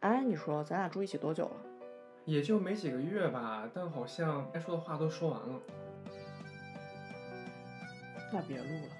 [0.00, 1.56] 哎，你说咱俩住一起多久了？
[2.24, 5.60] 也就没几个月吧，但好像该说的话都说完了。
[8.32, 8.92] 那别录了。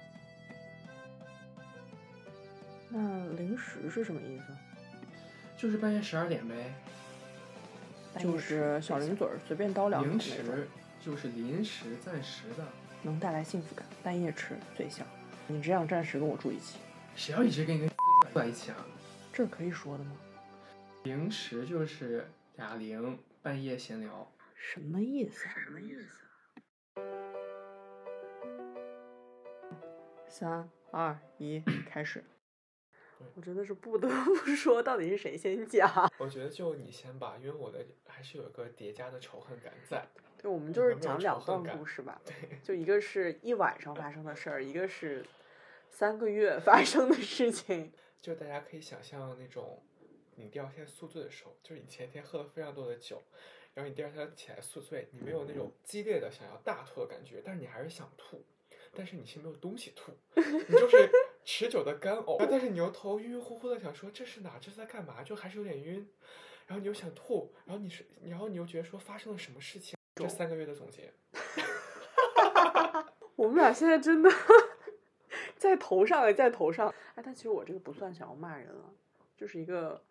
[2.89, 2.99] 那
[3.37, 4.45] 零食是什么意思？
[5.55, 6.73] 就是半夜十二点呗。
[8.17, 10.67] 就是小零嘴儿，随便叨两口零食
[10.99, 12.65] 就是临时暂时的，
[13.03, 13.85] 能带来幸福感。
[14.03, 15.05] 半夜吃最香。
[15.47, 16.79] 你只想暂时跟我住一起，
[17.15, 17.87] 谁要一直跟一个
[18.33, 18.77] 在一起啊？
[19.31, 20.11] 这可以说的吗？
[21.03, 24.29] 零食就是哑铃，半夜闲聊。
[24.53, 25.47] 什么意思？
[25.47, 26.25] 什么意思？
[30.27, 32.21] 三二一，开始。
[33.33, 35.89] 我真的是不得不说，到底是谁先讲？
[36.17, 40.05] 我觉得就你先吧，因为我的还是有一个叠加的仇恨感在。
[40.41, 42.21] 对，我们就是讲两段故事吧。
[42.25, 45.25] 对，就一个是一晚上发生的事儿，一个是
[45.89, 47.93] 三个月发生的事情。
[48.21, 49.81] 就大家可以想象那种，
[50.39, 53.21] 你第二天宿醉的时候，就是你前一天喝了非常多的酒，
[53.73, 58.43] 然后你第二天起来宿醉，你没有那种激烈的想要大吐的感觉，但是你还是想吐，
[58.93, 61.09] 但是你是没有东西吐， 你就是
[61.43, 66.07] 持久的干呕，但是你又头晕晕乎乎的想说这是哪，这是在干嘛，就还是有点晕，
[66.67, 71.11] 然后你又想吐，然后你是，然后你又觉得说发生了什么事情，这三个月的总结，
[73.35, 74.29] 我们俩现在真的
[75.57, 76.93] 在头上也在头上。
[77.15, 78.93] 哎，但其实我这个不算想要骂人了，
[79.35, 80.01] 就是一个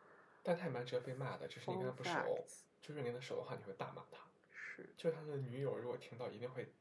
[0.43, 2.45] 但他也蛮值得被骂的，就是你跟他不熟
[2.81, 4.19] 就是你跟他熟的话，你会大骂他。
[4.51, 4.89] 是。
[4.97, 6.73] 就他的女友如果听到，一定会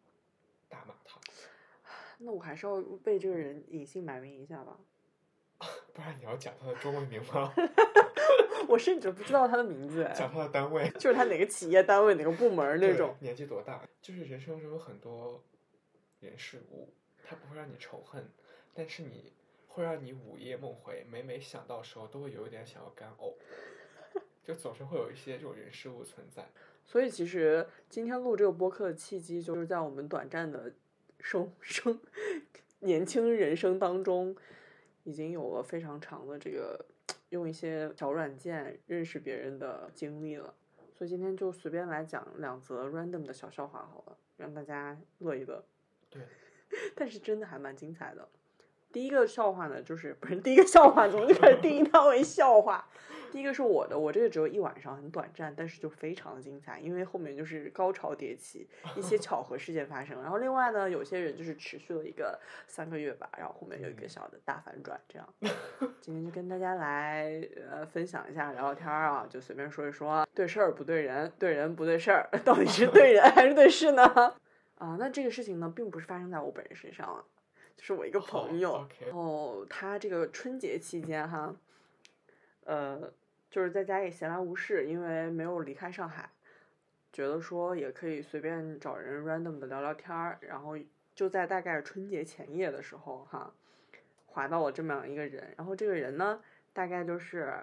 [0.69, 1.19] 大骂他，
[2.19, 4.77] 那我还是要为这个人隐姓埋名一下吧。
[5.93, 7.51] 不然你要讲他的中文名吗？
[8.69, 13.15] 我甚至不知道他的名字，讲他的单位就是他哪个企业单位、哪个部门那种。
[13.19, 13.81] 年纪多大？
[14.01, 15.43] 就是人生中有很多
[16.19, 18.29] 人事物，他不会让你仇恨，
[18.73, 19.33] 但是你
[19.77, 23.35] 会让你午夜梦回，每每想到时候都会有一点想要干呕，
[24.43, 26.49] 就总是会有一些这种人事物存在。
[26.83, 30.73] 所以其实今天录这个播客的契机，就是在我们短暂的
[31.19, 32.01] 生 生
[32.79, 34.35] 年轻人生当中，
[35.03, 36.83] 已经有了非常长的这个
[37.29, 40.55] 用一些小软件认识别人的经历了。
[40.95, 45.63] 所以今天就随便来讲两则 random 的小笑话好了，让大家乐一乐。
[46.09, 46.23] 对，
[46.97, 48.27] 但是真的还蛮精彩的。
[48.91, 52.87] 第一个笑话呢，就是不是第一个笑话，怎么就开始定义它为笑话？
[53.29, 60.21] 第一个是我的，我这个只有一晚上，很短暂，但是就非常的精彩，因为后面就是高潮迭起，一些 巧合事件发生。
[60.21, 65.27] 然后另外呢，有些人就是持续了一个三个月吧，然后后面有一个小的大反转，这样。
[65.99, 74.03] 今天就跟大家来呃分享一下，聊聊天儿啊，就随便说一说，对事儿不对人，对人不对事儿， 到底是对人还是对事呢？
[74.79, 77.21] 啊，那这个事情呢，并不是发生在我本人身上啊，
[77.77, 81.55] 就是我一个朋友然后他这个春节期间哈，
[82.65, 83.13] 呃，
[83.49, 86.29] 就是在家也闲来无事，因为没有离开上海，
[87.13, 90.77] 觉得说也可以随便找人 random 的聊聊天儿，然后
[91.15, 93.53] 就在大概春节前夜的时候哈，
[94.25, 96.41] 划到了这么样一个人，然后这个人呢，
[96.73, 97.53] 大概就是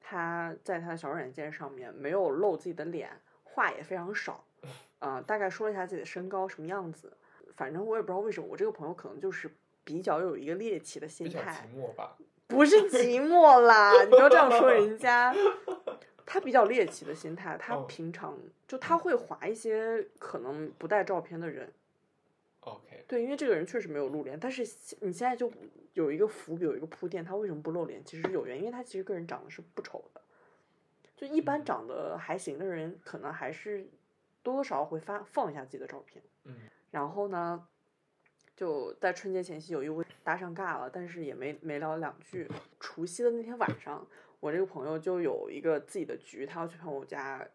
[0.00, 3.10] 他在他的小软件上面没有露自己的脸，
[3.44, 4.44] 话也非常少，
[5.00, 7.12] 啊、大概说了一下自己的身高什么样子，
[7.58, 9.50] 反正我也不知道为什么，我这个朋友可能就是
[9.82, 12.16] 比较有一个猎奇的心态，寂寞吧？
[12.46, 15.34] 不是寂寞啦，你不要这样说人家。
[16.24, 21.72] 他比较猎奇的心态，他哦平常就他会划一些可能不带照片的人
[22.60, 24.60] ，OK，对，因为这个人确实没有露脸，但是
[25.00, 25.50] 你现在就
[25.94, 28.04] 有一个伏笔，有一个铺垫，他为什么不露脸？
[28.04, 30.20] 其实是有原因，因为他其实个人长得是不丑的，
[31.16, 33.88] 就一般嗯长得还行的人，可能还是
[34.42, 36.22] 多多少少会发放一下自己的照片。
[36.44, 36.54] 嗯，
[36.90, 37.68] 然后呢，
[38.56, 42.48] 就在春节前夕有一位搭上尬了，但是也没没聊两句。
[42.80, 44.06] 除夕的那天晚上，
[44.40, 47.46] 我这个朋友就有一个自己的局，他要去朋友家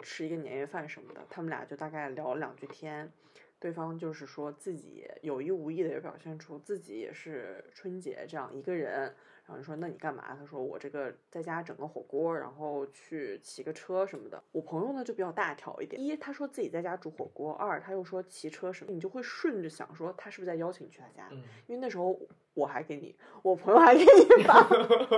[0.00, 3.10] 吃一个年夜饭什么的，他们俩就大概聊了两句天。
[3.58, 9.14] 对方就是说自己有意无意的也表现出自己也是春节这样一个人，
[9.46, 10.36] 然后就说那你干嘛？
[10.38, 14.42] 他说我这个在家整个火锅，然后去骑个车什么的。
[14.50, 21.28] 我朋友呢就比较大条一点，一他说自己在家煮火锅，二他又说骑车什么，你就会顺着想说他是不是在邀请你去他家？
[21.30, 22.18] 嗯，因为那时候
[22.54, 24.68] 我还给你，我朋友还给你发，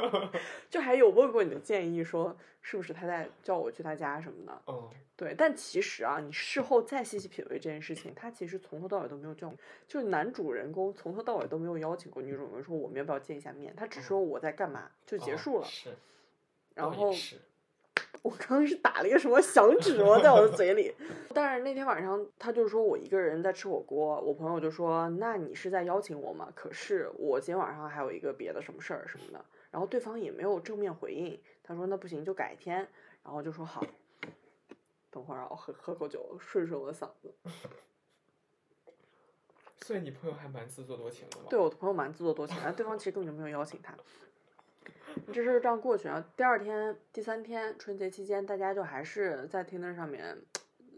[0.69, 4.63] 就还有问过你的建议，说是不是他在叫我去他家什么的。
[4.67, 9.53] 嗯，对，但其实啊，你事后再细细品味这件事情，他其实从头到尾都没有叫，
[9.87, 15.65] 就是男主人公从头到尾都没有邀请过女主人公说我们要不要见一下面，他只说我在干嘛就结哦束了。
[15.67, 15.91] 是，
[16.75, 17.13] 然后
[18.23, 20.95] 我刚刚是打了一个什么响指吗，在我的嘴里。
[21.35, 29.45] 但是那天晚上，他就说我一个人在吃火锅，我朋友就说：“那你是在邀请我吗？”可是我今天晚上还有一个别的什么事儿什么的。
[29.71, 32.77] 然后对方也没有正面回应，他说那不行就改天，
[33.23, 33.85] 然后就说好，
[35.11, 37.35] 等会儿啊我喝喝口酒顺顺我的嗓子。
[39.81, 41.37] 所以你朋友还蛮自作多情的？
[41.49, 43.95] 对我的朋友蛮自作多情，但对方其实根本就没有邀请他。
[45.33, 50.37] 这事这样过去，然后第二天、第三天春节期间，大家就还是在 Tinder 上面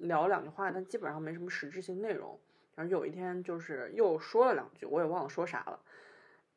[0.00, 2.38] 聊两句话，但基本上没什么实质性内容。
[2.74, 5.80] 然后有一天就是又说了两句，我也忘了说啥了。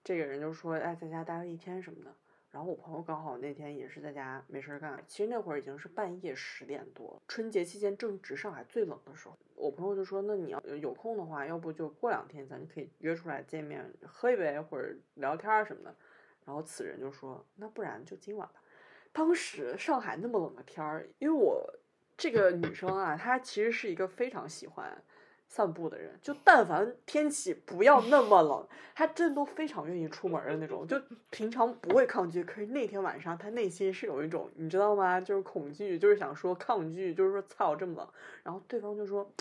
[0.03, 2.13] 这个人就说：“哎，在家待了一天什么的。”
[2.53, 9.35] 然后我朋友刚好那天也是在家没事儿干，其实那会儿已经是半夜十点多，春节期间正值上海最冷的时候。
[9.55, 15.95] 我朋友就说：“那你要有空的话，要不就过两天咱就可以约出来见面喝一杯或者聊天什么的。”
[16.45, 18.61] 然后此人就说：“那不然就今晚吧。”
[19.11, 21.67] 当时上海那么冷的天儿，因为我
[22.15, 24.95] 这个女生啊，她其实是一个非常喜欢
[25.53, 32.43] 散步的人，就但凡天气不要那么冷，他真的都非常愿意出门的那种，就平常不会抗拒。
[32.43, 35.21] 可是那天晚上，他内心是有一种你知道吗？
[35.21, 38.09] 就是恐惧，就是想说抗拒，就是说操这么冷。
[38.41, 39.31] 然后对方就说：“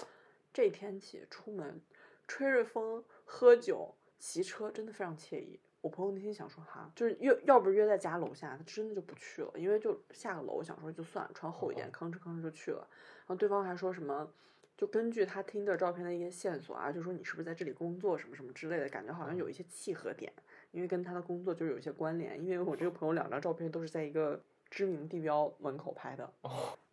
[0.52, 1.80] 这天气出门，
[2.28, 12.86] 吹着风，喝酒，骑车，真的非常惬意。”我朋友那天想说哈，就是约要不约在家楼下，他真的就不去了，因为就下个楼，想说就算穿厚一点，吭哧吭哧就去了。
[13.20, 14.30] 然后对方还说什么，
[14.76, 20.32] 就根据他听的照片的一些线索啊，就说你是不是在这里工作什么什么之类的，感觉好像有一些契合点，
[20.70, 22.42] 因为跟他的工作就是有一些关联。
[22.44, 26.32] 因为我这个朋友两张照片都是在一个知名地标门口拍的，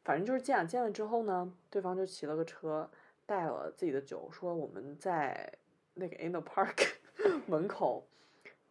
[0.04, 2.90] 反正就是见了见了之后呢，对方就骑了个车，
[3.26, 5.52] 带了自己的酒，说我们在
[5.96, 6.88] 那个 In the Park
[7.48, 8.06] 门口。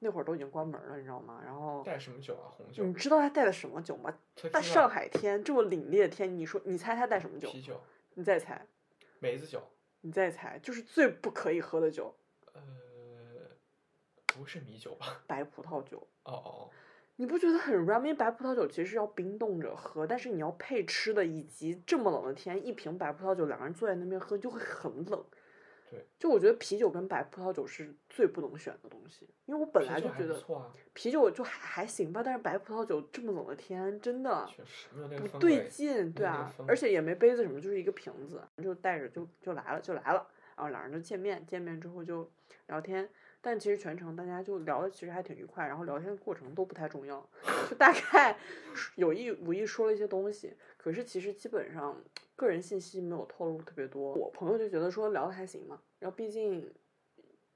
[0.00, 1.42] 那会儿都已经关门了，你知道吗？
[1.44, 2.46] 然后带什么酒啊？
[2.56, 2.84] 红酒。
[2.84, 4.16] 你知道他带的什么酒吗？
[4.52, 7.50] 大上海天这么凛冽的天，你说你猜他带什么酒？
[7.50, 7.80] 啤酒。
[8.14, 8.64] 你再猜。
[9.20, 9.62] 梅子酒。
[10.00, 12.14] 你再猜，就是最不可以喝的酒。
[12.52, 12.60] 呃，
[14.26, 15.22] 不是米酒吧？
[15.26, 16.06] 白葡萄酒。
[16.24, 16.70] 哦哦。
[17.16, 18.02] 你不觉得很 random？
[18.02, 25.24] 因为白葡萄酒其实是要冰冻着喝，但是你要配吃的，以及这么冷的天，一瓶白葡萄酒，两个人坐在那边喝就会很冷。
[25.90, 30.42] 对，就我觉得啤酒跟白葡萄酒是最不能选的东西，因为我本来就觉得
[30.92, 34.48] 啤酒就还还行吧，但是白葡萄酒这么冷的天，真的
[35.30, 40.26] 不对劲，对啊，而且也没杯子什么，就是一个瓶子，就带着就就来了就来了，
[40.56, 42.30] 然后两人就见面，见面之后就
[42.66, 43.08] 聊天，
[43.40, 47.26] 但其实全程大家就聊的其实还挺愉快，然后聊天的过程都不太重要，
[47.70, 48.36] 就大概
[48.96, 50.54] 有意无意说了一些东西，
[50.88, 51.96] 可是其实基本上。
[52.34, 56.72] 个人信息没有透露特别多，我朋友就觉得说聊的还行嘛，然后毕竟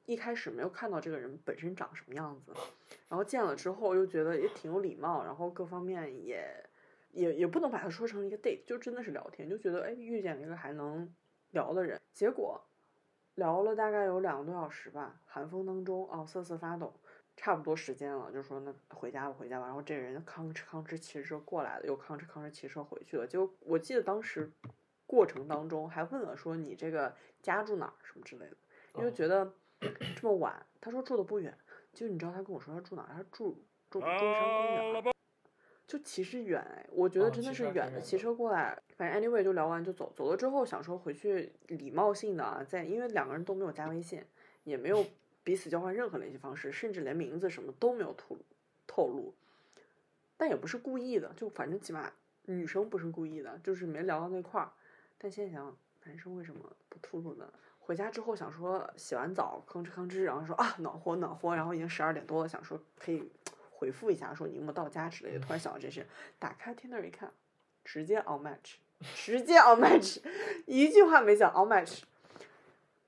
[0.06, 2.52] 一开始没有看到这个人本身长什么样子，
[3.08, 6.44] 然后见了之后又觉得也挺有礼貌，然后各方面也
[7.12, 11.08] 也也不能把它说成一个 date，就真的是聊天，就觉得哎遇见了一个还能
[11.52, 12.60] 聊的人，结果
[13.36, 16.92] 聊了大概有两个多小时吧，寒风当中哦瑟瑟发抖。
[17.36, 19.66] 差不多时间了，就说那回家吧，回家吧。
[19.66, 23.26] 然后这个人吭哧吭哧骑车过来了，又吭哧吭哧骑车回去了。
[23.26, 24.50] 就我记得当时
[25.06, 28.56] 过程当中还问了说你这个家住哪儿什么之类的，
[28.96, 31.56] 因为觉得这么晚，他说住的不远。
[31.92, 33.08] 就你知道他跟我说他住哪儿？
[33.14, 35.14] 他住住中山公园，
[35.86, 38.00] 就其实远哎，我觉得真的是远的。
[38.00, 44.24] 骑车过来，反正 anyway 就聊完就走，走了之后想说回去礼貌性的啊，在因为两个人都没有加微信，
[44.64, 45.04] 也没有。
[45.44, 48.40] 彼此交换任何联系方式，甚至连名字什么都没有透露
[48.86, 49.34] 透露，
[50.36, 52.12] 但也不是故意的，就反正起码
[52.44, 54.70] 女生不是故意的，就是没聊到那块儿。
[55.18, 57.52] 但现在想，男生为什么不吐露呢？
[57.80, 63.28] 回家之后想说洗完澡吭哧吭哧，然后说啊暖和暖和，然后已经十二点多了，想说可以
[63.70, 65.40] 回复一下，说你有没有到家之类的。
[65.40, 66.06] 突然想到这些，
[66.38, 67.32] 打开 Tinder 一看，
[67.84, 68.74] 直接 on match，
[69.16, 70.18] 直接 on match，
[70.66, 72.02] 一句话没讲 on match，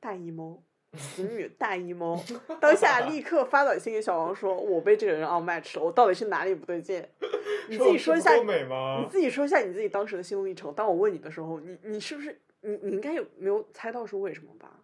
[0.00, 0.59] 大 emo。
[0.96, 2.20] 子女 大 emo，
[2.60, 7.06] 当下立刻发短信给小王说：“我被这个人 on match 了，我到底是哪里不对劲？”
[7.68, 10.72] 你自己说一下，你自己说一下你自己当时的心路历程。
[10.74, 14.80] 当我问你的时候，你你是不是你你应该有没有猜到是为什么吧？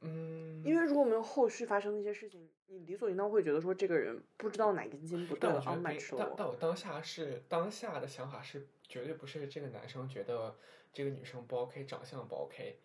[0.00, 6.18] 嗯，因为如果没有后续发生的一些事情，你理所应当会觉得说这个人不知道哪根筋不对了 on match 了。
[6.18, 10.54] 但但我当下是当下的想法是绝对不是这个男生觉得
[10.92, 12.78] 这个女生不 OK，长相不 OK，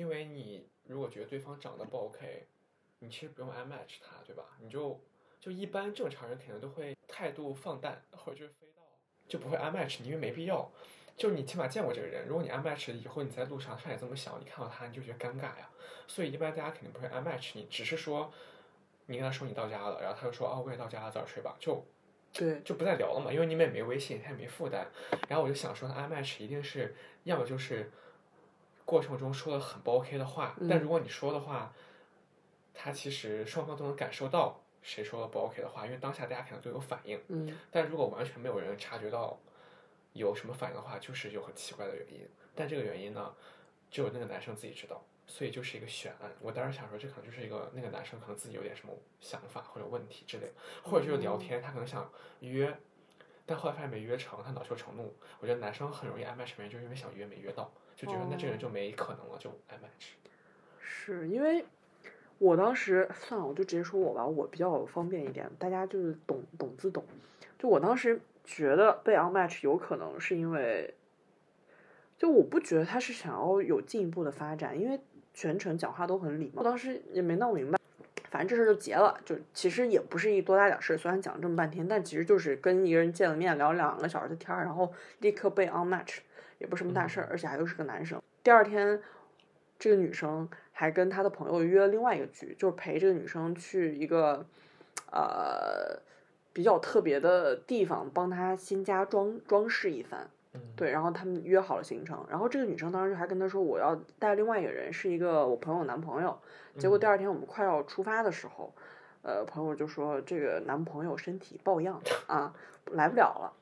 [0.00, 0.66] 因为你。
[0.86, 2.48] 如果觉得对方长得不 OK，
[2.98, 4.42] 你其实不用 I match 他，对吧？
[4.58, 5.00] 你就
[5.38, 8.82] 就一般正常人肯定都会态度放淡，或者就是飞到
[9.28, 10.68] 就不会 I match 你，因为没必要。
[11.16, 15.70] 就你起码见过这个人，如果你 I match 以后你在路上他也这么想，你看到他你就觉得尴尬呀。
[16.08, 18.32] 所以一般大家肯定不会 I match 你，只是说
[19.06, 21.86] 你跟他说你到家了，然后他就说哦我也到家了，早点睡吧，就
[22.32, 24.90] 对就不再聊了嘛，因为你们也没微信，他也没负担。
[25.28, 27.92] 然后我就想说 I match 一定是要么就是。
[28.84, 31.72] 过程中说了很不 OK 的话，但如果你说的话，
[32.74, 37.20] 他其实双方都能感受到谁说了不 OK 的话，因为当下大家可能都有反应。
[37.28, 39.38] 嗯但如果完全没有人察觉到
[40.12, 42.26] 有什么反应的话，就是有很奇怪的原因。
[42.54, 43.34] 但这个原因呢，
[43.90, 46.30] 只有那个男生自己知道，所以就是一个悬案。
[46.40, 52.10] 我当时想说，这可能就是一个那个男生可能自己有点什么想法或者问题之类的，或者就是聊天，他可能想
[52.40, 52.76] 约，
[53.46, 55.14] 但后来发现没约成，他恼羞成怒。
[55.38, 60.12] 我觉得男生很容易爱 match 别人，就是因为想约没约到，就觉得那这个人就没可能了，就爱 match。
[60.80, 61.62] 是因为
[62.38, 67.04] 我当时算了，我就直接说我吧，我比较方便一点，大家就是懂懂自懂。
[67.58, 70.94] 就我当时觉得被 on match 有可能是因为，
[72.16, 74.98] 就我不觉得他是想要有进一步的发展，因为
[75.34, 76.62] 全程讲话都很礼貌。
[76.62, 77.78] 我当时也没闹明白，
[78.30, 79.20] 反正这事儿就结了。
[79.26, 86.20] 就其实也不是一多大点事儿，虽然讲了这么半天，但其实就是跟一个人见了面聊两个小时的天儿，然后立刻被 unmatch，
[86.60, 88.22] 也不是什么大事儿，而且还又是个男生。
[88.44, 89.02] 第二天，
[89.78, 94.46] 这个女生还跟她的朋友约了另外一个局，就是陪这个女生去一个
[95.10, 96.00] 呃
[96.52, 100.28] 比较特别的地方，帮她新家装装饰一番。
[100.52, 106.36] 嗯，对，然后他们约好了行程，然后这个女生当时还跟他说我要带另外一个人，是一个我朋友男朋友。
[106.76, 108.74] 结果第二天我们快要出发的时候，
[109.22, 112.52] 呃，朋友就说这个男朋友身体抱恙啊，
[112.86, 113.52] 来不了了。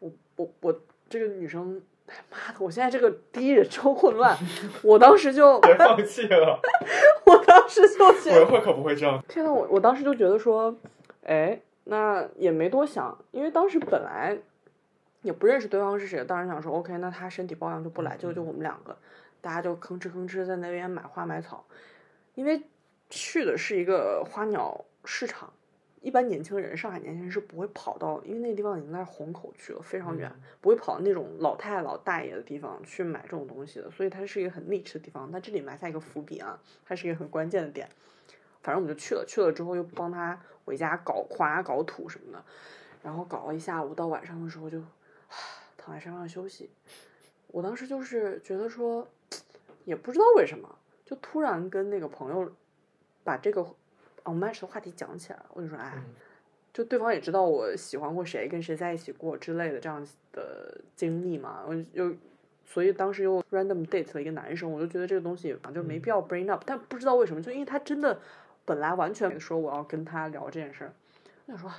[0.00, 1.82] 我我我这个女生，哎
[2.30, 4.36] 妈的，我现在这个第一人称混乱，
[4.82, 6.60] 我当时就 别放弃了，
[7.26, 9.22] 我当时就觉得我一会可不会这样。
[9.28, 10.74] 天呐，我我当时就觉得说，
[11.24, 14.36] 哎，那也没多想，因为当时本来
[15.22, 18.96] 也不认识对方是谁，当时想说，OK，那他身体抱恙就不来，就就我们两个，
[19.40, 21.64] 大家就吭哧吭哧在那边买花买草，
[22.34, 22.62] 因为
[23.08, 25.52] 去的是一个花鸟市场，
[26.02, 30.30] 一般年轻人，上海年轻人是不会跑到，因为那个地方已经在虹口区了，非常远，
[30.60, 35.30] 不会跑到那种老太太老大爷的地方去买这种东西的，所以它是一个很 niche 的地方。
[35.30, 37.88] 那这里埋下一个伏笔啊，它是一个很关键的点。
[38.62, 42.44] 反正我们就去了，去了之后又帮他回家搞花、搞土什么的，
[43.02, 44.80] 然后搞了一下午，到晚上的时候就
[45.76, 46.70] 躺在沙发上休息。
[47.48, 49.06] 我当时就是觉得说，
[49.84, 52.52] 也不知道为什么，就突然跟那个朋友
[53.24, 53.66] 把这个
[54.24, 55.46] unmatch 的话题讲起来了。
[55.54, 56.04] 我就说，哎，嗯
[56.72, 62.14] 就对方也知道我喜欢过谁，跟谁在一起过之类的这样的经历嘛，我就
[62.64, 68.20] 所以当时又 random date 了一个男生，我就觉得这个东西就没必要 bring up，但不知道为什么，就因为他真的
[68.64, 70.92] 本来完全没说我要跟他聊这件事儿，
[71.46, 71.70] 我想说。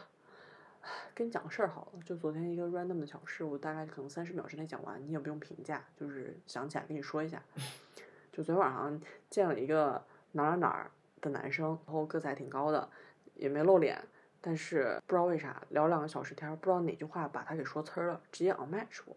[0.86, 7.42] 唉跟你讲个事儿好了，就昨天一个 random 的小事，我大概可能三十秒之内讲完，你也不用评价，就是想起来跟你说一下。
[8.34, 10.92] 就昨天晚上见了一个哪儿哪儿
[11.24, 12.88] 的男生，然后个子还挺高的，
[13.34, 14.00] 也没露脸，
[14.42, 19.16] 但是不知道为啥聊两个小时天，不知道哪句话把他给说呲儿了，直接 unmatch 我，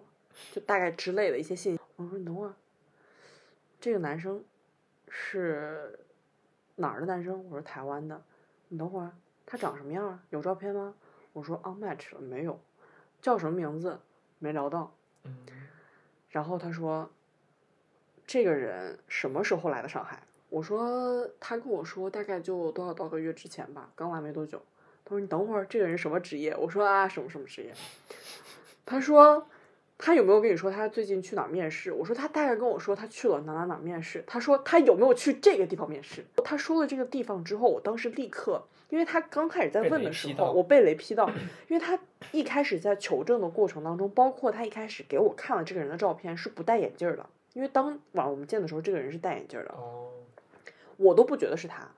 [0.52, 1.80] 就大概之类的一些信息。
[1.96, 2.54] 我说你等会儿，
[3.80, 4.42] 这个男生
[5.08, 5.98] 是
[6.76, 7.44] 哪儿的男生？
[7.46, 8.22] 我说台湾的。
[8.68, 9.12] 你等会儿，
[9.44, 10.22] 他长什么样啊？
[10.30, 10.94] 有照片吗？
[11.32, 12.60] 我说 unmatch 了，没有。
[13.20, 14.00] 叫什么名字？
[14.38, 14.94] 没聊到。
[15.24, 15.46] 嗯
[16.28, 17.10] 然后他说，
[18.26, 20.22] 这个人什么时候来的上海？
[20.56, 24.58] 我说他跟我说大概就多少多少个月之前吧，刚来没多久。
[25.04, 26.56] 他说你等会儿，这个人什么职业？
[26.56, 27.74] 我说啊，什么什么职业？
[28.86, 29.46] 他说
[29.98, 31.92] 他有没有跟你说他最近去哪儿面试？
[31.92, 34.24] 我说他大概跟我说他去了哪哪哪面试。
[34.26, 36.24] 他说他有没有去这个地方面试？
[36.42, 41.28] 他说了这个地方之后，我当时立刻，因为他刚开始在问的时候，我被雷劈到，
[41.68, 41.98] 因为他
[42.32, 50.08] 一开始在求证的过程当中，包括他一开始给我看了这个人的照片是不戴眼镜儿的，因为当晚我们见的时候，这个人是戴眼镜儿的，哦，
[50.96, 51.88] 我都不觉得是他，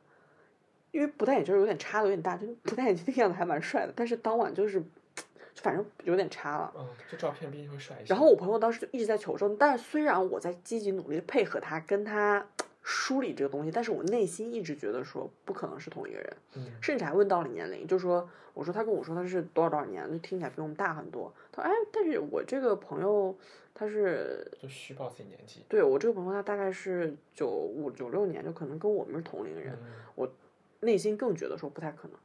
[0.91, 4.83] 因为不戴眼镜儿有点差的有点大，就不戴眼镜那个样子还蛮帅的，但是当晚就是，
[5.57, 6.73] 反正有点差了。
[6.77, 8.13] 嗯，这照片毕竟会帅一些。
[8.13, 12.47] 然后我朋友当时就一直在求证，但是虽然我在积极努力的配合他，跟他
[12.91, 21.31] 梳理这个东西，但是我内心一直觉得说不可能是同一个人，嗯甚至还问到了年龄，就说我说他跟我说他是多少多少年，就听起来比我们大很多。
[21.53, 23.37] 他说哎，但是我这个朋友
[23.75, 25.61] 他是就虚报自己年纪。
[25.69, 30.33] 对我这个朋友他大概是九五九六年，就可能跟我们是同龄人，嗯我
[30.81, 32.17] 内心更觉得说不太可能。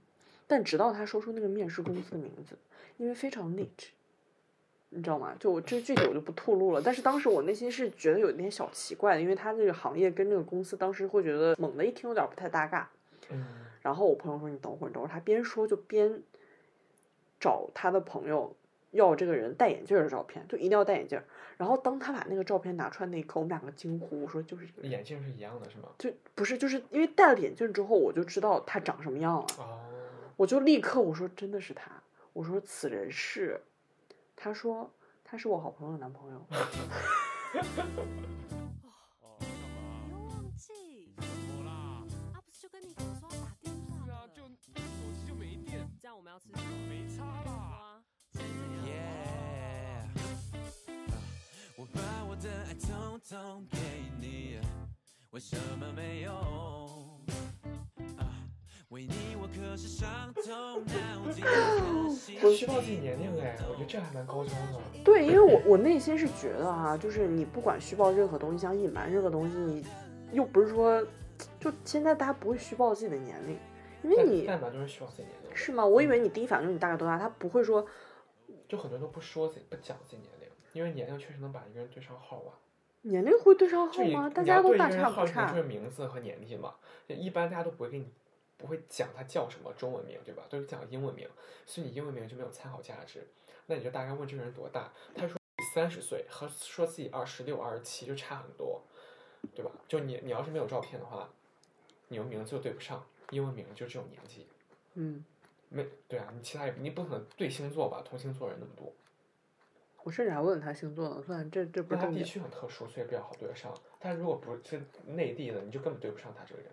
[0.48, 2.55] 但直到他说出那个面试公司的名字，
[2.96, 3.89] 因为非常 niche，
[4.94, 5.36] 你知道吗？
[5.40, 6.82] 就我这具体我就不透露了。
[6.82, 12.90] 但是当时我内心是觉得有点小奇怪的，因为他这个行业跟这个公司当时会觉得猛的一听有点不太搭嘎。
[13.30, 13.46] 嗯
[13.82, 16.22] 然后我朋友说：“你等会儿，等会儿。”他边说就边
[17.38, 18.56] 找他的朋友
[18.92, 21.26] 要这个人戴眼镜儿的照片，就一定要戴眼镜儿。
[21.58, 25.90] 然后当他把那个照片拿出来那一刻，我们两个惊呼：“我说就是这个，眼镜是一样的，是吗？
[25.98, 29.82] 就不是就是因为戴了眼镜之后，我就知道他长什么样了。”哦，
[30.38, 31.92] 我就立刻我说真的是他，
[32.32, 33.60] 我说此人是，
[34.36, 36.40] 他说他是我好朋友的男朋友。
[39.22, 40.08] 哦，干嘛？
[40.12, 41.24] 又忘记怎
[41.56, 41.72] 么啦？
[42.34, 42.42] 啊？
[42.46, 44.50] 不是就跟你讲说要打电话是啊，了就手
[45.13, 45.58] 机就没
[46.90, 48.04] 没差啦。
[48.84, 50.08] Yeah，
[51.78, 53.78] 我把我的爱统统给
[54.20, 54.60] 你，
[55.32, 57.23] 为什么没有？
[59.74, 59.77] 不
[62.51, 64.80] 虚报自己年龄哎，我觉得这还蛮高招的。
[65.03, 69.84] 对，因为我我内心是觉得啊，就是你不管虚报任何东西，想隐瞒任何东西，你
[70.32, 71.03] 又不是说，
[71.60, 73.58] 就现在大家不会虚报自己的年龄，
[74.03, 75.84] 因为你但蛮多人虚报自己年龄，是吗？
[75.84, 77.84] 我以为你第一反应就是你大概多大，他不会说
[78.68, 82.53] 就很多人都不说自己不讲自己年龄，因为年龄确实能把一个人对上号啊。
[83.01, 84.30] 年龄会对上号吗？
[84.30, 85.63] 大家都大差不差就是。
[85.63, 86.75] 名字和年纪嘛。
[87.08, 88.08] 一般大家都不会给你
[88.58, 90.44] 不会讲他叫什么中文名，对吧？
[90.50, 91.28] 都是讲英文名，
[91.66, 93.28] 所以你英文名就没有参考价值。
[93.66, 95.38] 那你就大概问这个人多大，他说
[95.74, 98.82] 三十岁和说自己二十六、二十七就差很多，
[99.56, 99.72] 对吧？
[99.88, 101.30] 就你你要是没有照片的话，
[102.10, 104.48] 你用名字就对不上，英文名就这种年纪。
[104.96, 105.24] 嗯，
[105.70, 108.02] 没对啊，你其他也你不可能对星座吧？
[108.04, 108.94] 同星座人那么多，
[110.04, 112.26] 我甚至还问他星座呢，算了，这这不是他地是重点。
[112.26, 113.74] 区很特殊，所以比较好对得上。
[114.00, 116.70] 但如果不是内地的，你就根本对不上他这个人。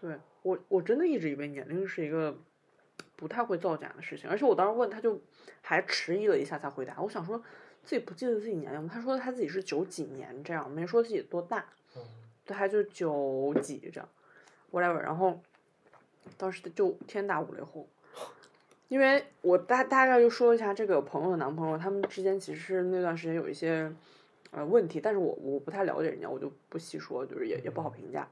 [0.00, 2.34] 对我，我真的一直以为年龄是一个
[3.16, 5.20] 不太会造假的事情，而且我当时问他就
[5.60, 6.98] 还迟疑了一下才回答。
[7.02, 7.36] 我想说
[7.84, 8.88] 自己不记得自己年龄？
[8.88, 11.66] 他说他自己是九几年这样，没说自己多大，
[11.96, 12.02] 嗯，
[12.46, 14.08] 对，他就九几这样
[14.72, 15.00] ，whatever。
[15.00, 15.38] 然后
[16.38, 17.86] 当时就天打五雷轰，
[18.88, 23.92] 因为我大大概就说一下这个朋友的男朋友，他们之间其实那段时间有一些
[24.50, 28.26] 呃问题，但是我我不太了解人家，我就不细说，就是也也不好评价。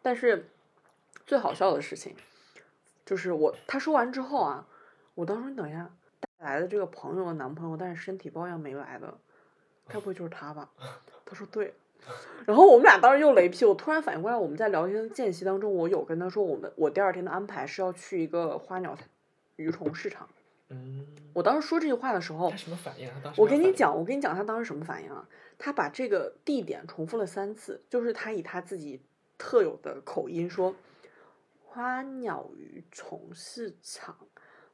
[0.00, 0.46] 但是
[1.30, 2.12] 最好笑的事情
[3.06, 4.66] 就是我他说完之后啊，
[5.14, 9.16] 我当时等一下带来的这个朋友的男朋友，但是身体抱恙没来的，
[9.86, 10.68] 该不会就是他吧？
[11.24, 11.72] 他说对。
[12.44, 18.98] 然后我们俩当时又雷劈，我突然反应过来，我们在聊天的间隙当中，我有跟他说，我们我第二天的安排是要去一个花鸟
[19.54, 20.28] 鱼虫市场。
[20.70, 23.14] 嗯，我当时说这句话的时候他，什么反应啊？
[23.14, 25.28] 他当时我跟你讲，我跟你讲他当时什么反应啊？
[25.58, 29.00] 他把这个地点重复了三次，就是他以他自己
[29.38, 30.74] 特有的口音说
[31.72, 34.16] ：“花鸟鱼虫市场，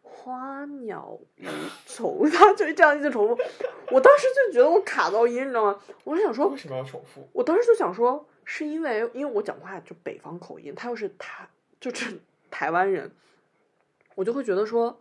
[0.00, 1.46] 花鸟鱼
[1.86, 3.42] 虫。”他就这样一直重复。
[3.90, 5.78] 我当时就觉得我卡到音，你知道吗？
[6.04, 7.28] 我就想说为，什么要重复？
[7.34, 11.46] 我当时就想说，是因为因为我讲话就北方口音，他又是台
[11.78, 12.18] 就是
[12.50, 13.12] 台湾人，
[14.14, 14.98] 我就会觉得说，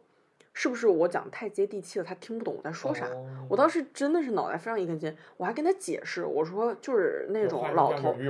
[0.57, 3.05] 是不是我讲太接地气了，他听不懂我在说啥？
[3.07, 8.15] 哦我当时真的是脑袋非常一根筋，我还跟他解释，我说就是那种老头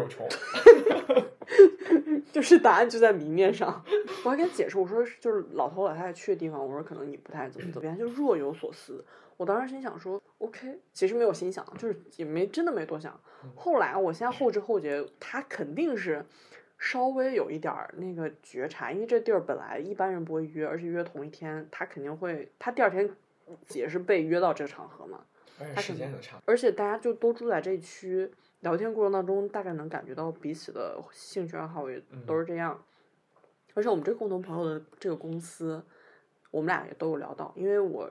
[2.34, 3.82] 就是答案就在明面上。
[4.26, 9.06] 我还跟他解释，我说就是老头老太太去的地方，我说可能你不太怎么怎么样，就若有所思。
[9.38, 13.18] 我当时心想说，OK，其实没有心想，就是也没真的没多想。
[13.54, 16.26] 后来我现在后知后觉，他肯定是
[16.86, 23.10] 稍微有一点儿那个觉察，因为这地儿本来一般人不会约，而且约同一天，他肯定会，他第二天
[23.70, 25.26] 也是被约到这个场合嘛。
[25.60, 26.40] 而且时他可能间很长。
[26.46, 32.80] 而且大家就都住在这一区，聊天过程当中大概能感觉到彼此的兴趣爱好也都是这样。
[33.74, 35.84] 而且我们这个共同朋友的这个公司，
[36.52, 38.08] 我们俩也都有聊到，因为我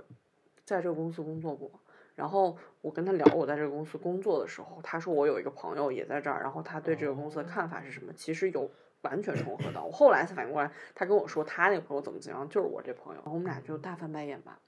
[0.64, 1.70] 在这个公司工作过。
[2.14, 8.12] 然后我跟他聊我在这个公司工作的时候，他说我有一个朋友也在这儿，然后他对这个公司的看法是什么？
[8.12, 8.70] 其实有
[9.02, 9.82] 完全重合的。
[9.82, 13.22] 我后来才反应过来，他跟我说他那个朋友怎么怎么样，就是我这朋友。
[13.24, 14.60] 我们俩就大翻白眼吧，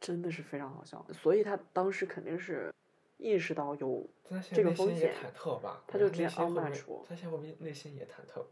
[0.00, 1.04] 真的是非常好笑。
[1.12, 2.72] 所以他当时肯定是
[3.18, 4.08] 意识到有
[4.52, 5.84] 这个风险忐忑吧？
[5.86, 8.44] 他就直接内心会不 unmatch 会我他现在内心也忐忑？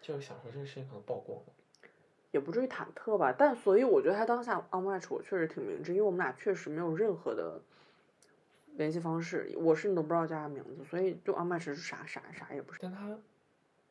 [0.00, 1.52] 就是想说这个事情可能曝光了。
[2.30, 7.60] 也不至于忐忑吧，但所以我觉得他当下 on match 我确实挺明智，因为我们俩确实没有任何的
[8.76, 12.78] 联系方式，我甚至都不知道叫他名字，所以就 on match 是啥啥啥也不是。
[12.82, 13.18] 但他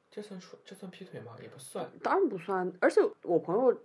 [0.10, 1.36] 这算出这算劈腿吗？
[1.42, 1.90] 也不算。
[2.04, 3.76] 当然不算，而且我朋友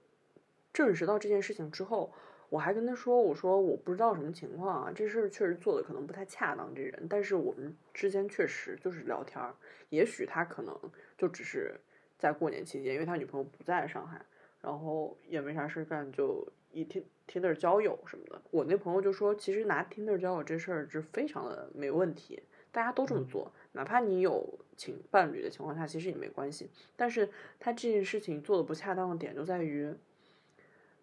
[0.72, 2.12] 证实到这件事情之后，
[2.48, 9.54] 我还跟他说，我说我不知道什么情况啊，这事儿确实做的可能不太恰当，这人，但是我们之间确实就是聊天儿，
[9.88, 10.78] 也许他可能
[11.16, 11.80] 就只是
[12.18, 14.24] 在过年期间，因为他女朋友不在上海，
[14.62, 18.40] 然后也没啥事儿干，就以 Tin Tinder 交友什么的。
[18.51, 26.70] 我那朋友就说，其实拿 Tinder 交友这事儿是非常的没问题，大家都这么做，哪怕你有情伴侣的情况下，其实也没关系。
[26.96, 29.92] 但是他这件事情做的不恰当的点就在于，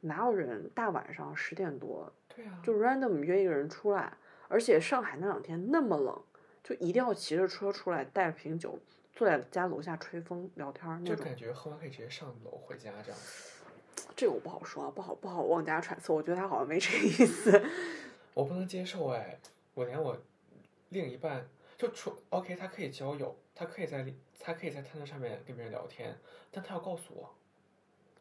[0.02, 4.18] 哪有人大晚上十点多对啊，就 random 约一个人出来，
[4.48, 6.22] 而且上海那两天那么冷，
[6.64, 8.80] 就一定要骑着车出来，带着瓶酒，
[9.20, 11.18] 坐在家楼下吹风聊天那种。
[11.18, 13.52] 就感觉喝完可以直接上楼回家这样子。
[14.16, 16.14] 这个我不好说啊，不好不好妄加揣测。
[16.14, 17.62] 我觉得他好像没这个意思。
[18.34, 19.38] 我不能接受哎，
[19.74, 20.18] 我连我
[20.88, 21.46] 另一半
[21.78, 24.08] 就除 OK，他可以交友，他可以在
[24.40, 26.18] 他可以在 Tinder 上面跟别人聊天，
[26.50, 27.30] 但他要告诉我，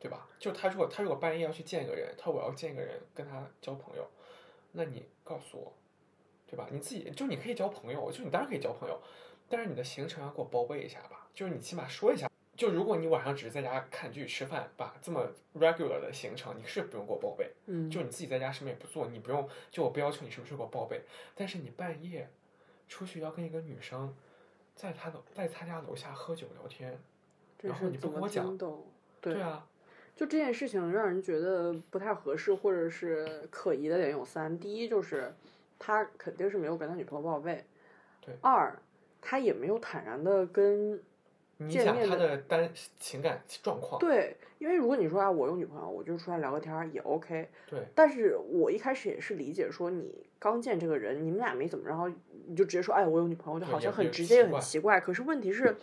[0.00, 0.26] 对吧？
[0.40, 4.04] 就他如果他如果半夜要去见一个人，他说我要见一个人跟他交朋友，
[4.72, 5.72] 那你告诉我，
[6.44, 6.66] 对吧？
[6.72, 9.00] 你自己就你可以交朋友，就你当然可以交朋友，
[9.48, 12.28] 但是你的行程要给我报备一下吧，就是你起码说一下。
[12.56, 17.52] 就如果你晚上只是在家看剧吃饭，把，这么 regular 的行程，你是不用给我报备。
[17.66, 21.02] 嗯，就你自己在家什么也不做，你不用就我不要求你什么时候给我报备，
[21.37, 22.28] 但是你半夜
[22.88, 24.12] 出去要跟一个女生
[24.74, 26.98] 在她的在她家楼下喝酒聊天，
[27.62, 28.58] 然后你不跟我讲？
[29.20, 29.64] 对对啊，
[30.16, 35.32] 就这件事情让人觉得不太合适，或者是可疑的点有三：第一就是
[35.78, 37.56] 他肯定是没有跟他女朋友报备；
[38.20, 38.76] 对二
[39.20, 41.00] 他也没有坦然的跟
[41.59, 47.81] 你讲她见面的的单情感状况，对，因为如果你说啊我有女朋友，我就出来聊个天儿也 OK，对。
[47.94, 52.09] 但是我一开始也是理解说你刚见这个人，你们俩没怎么，然后
[52.46, 55.00] 你就直接说哎我有女朋友，就好像很直接很奇怪。
[55.00, 55.76] 可是问题是，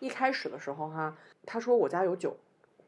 [0.00, 2.36] 一开始的时候哈，他说我家有酒，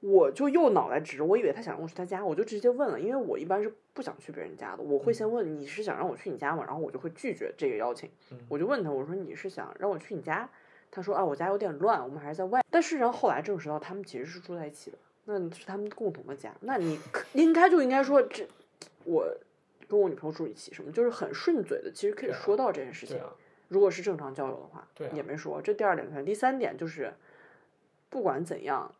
[0.03, 6.65] 我就又脑袋直，我以为他想让我去他家，我就直接问了，因为我一般是不想去别人家的，我会先问你是想让我去你家吗？
[6.67, 10.49] 然后我就会拒绝这个邀请，嗯我就问他我说你是想让我去你家？
[10.91, 12.61] 他说啊我家有点乱，我们还是在外。
[12.69, 16.99] 但是然后后来证实到他们其实是住在一起的，那是他们共同的家，那你
[17.35, 18.45] 应该就应该说这
[19.05, 19.25] 我
[19.89, 23.21] 跟我女朋友住一起什么，就是很顺嘴的，其实可以说到这件事情。
[23.69, 25.63] 如果是正常交友的话，对啊也没说。
[25.63, 27.15] 这第二点看，第三点就是，
[28.11, 28.95] 不管怎样，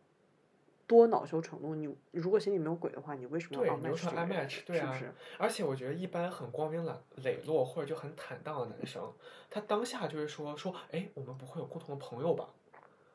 [0.87, 1.75] 多恼羞成怒。
[1.75, 4.63] 你你如果心里没有鬼的话，你为什么对要个人 match？
[4.65, 5.13] 对啊是不是？
[5.37, 6.93] 而且我觉得一般很光明磊
[7.23, 9.11] 磊落或者就很坦荡的男生，
[9.49, 12.49] 他当下就是说说，哎，我们不会有共同的朋友吧？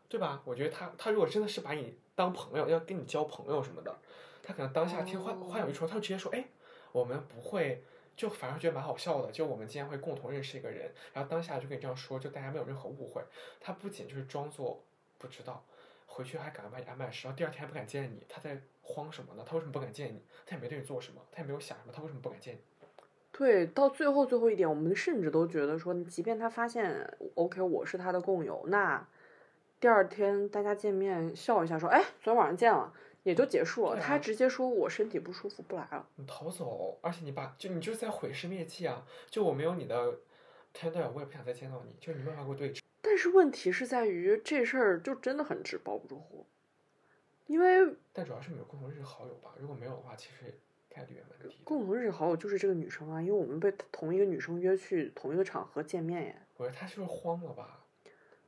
[0.09, 0.42] 对吧？
[0.44, 3.94] 我觉得他他如果真的是把你当朋友，要跟你交朋友什么的，
[4.42, 6.44] 他可能当下听话话有一说，他就直接说，哎，
[6.92, 7.85] 我们不会。
[8.18, 13.22] 就反而觉得蛮好笑的，就我们今天会共同认识一个人，然后当下就跟你这样说，就大家没有任何误会。
[13.61, 14.83] 他不仅就是装作
[15.18, 15.64] 不知道，
[16.09, 19.44] 回去还敢把你安排时，然后第二天还不敢见你，他在慌什么呢？
[19.47, 20.21] 他为什么不敢见你？
[20.44, 22.61] 他也没对你做什么，他也没有想什么，他为什么不敢见你？
[23.31, 29.07] 对，到最后最后一点，我们甚至都觉得说，即便他发现 OK 我是他的共友，那
[29.79, 32.92] 第二天大家见面笑一下说，哎，昨天晚上见了，
[33.23, 33.97] 也就结束了。
[33.97, 36.05] 啊他直接说我身体不舒服不来了。
[36.16, 39.07] 你逃走，而且你把就你就是在毁尸灭迹啊！
[39.31, 40.18] 就我没有你的
[40.75, 42.81] Tinder，我也不想再见到你，就你没办法给我对峙。
[43.00, 46.44] 但是问题是在于这事儿就真的很纸包不住火，
[47.46, 49.54] 因为但主要是没有共同认识好友吧？
[49.61, 50.58] 如果没有的话，其实
[50.88, 51.64] 概率也蛮低的。
[51.64, 56.37] 共同认识好友就是这个女生啊，因为我们被同一个女生约去同一个场合见面耶。
[56.56, 57.84] 我觉得他是不是慌了吧？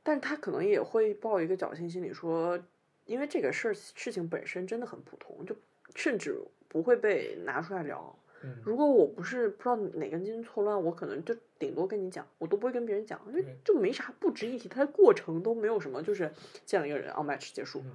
[0.03, 2.59] 但是他可能也会抱一个侥幸心理，说，
[3.05, 5.55] 因为这个事儿事情本身真的很普通，就
[5.95, 6.37] 甚至
[6.67, 8.17] 不会被拿出来聊。
[8.43, 16.31] 嗯，如果我不是不知道哪根筋错乱，我可能就顶多跟你讲，我都不会跟别人讲，因为就没啥不值一提，它的过程都没有什么，就是
[16.65, 17.81] 见了一个人 on match 结束。
[17.85, 17.91] 嗯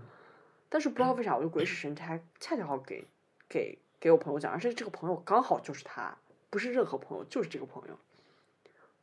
[0.69, 3.05] 但是不知道为 啥，我就鬼使神差，恰巧给
[3.49, 6.19] 给给我朋友讲，而且这个朋友刚好就是他，
[6.51, 7.97] 不是任何朋友，就是这个朋友，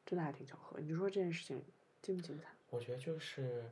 [0.06, 0.78] 真的还挺巧合。
[0.82, 1.64] 你说这件事情
[2.02, 2.50] 精不精彩？
[2.70, 3.64] 我觉得就是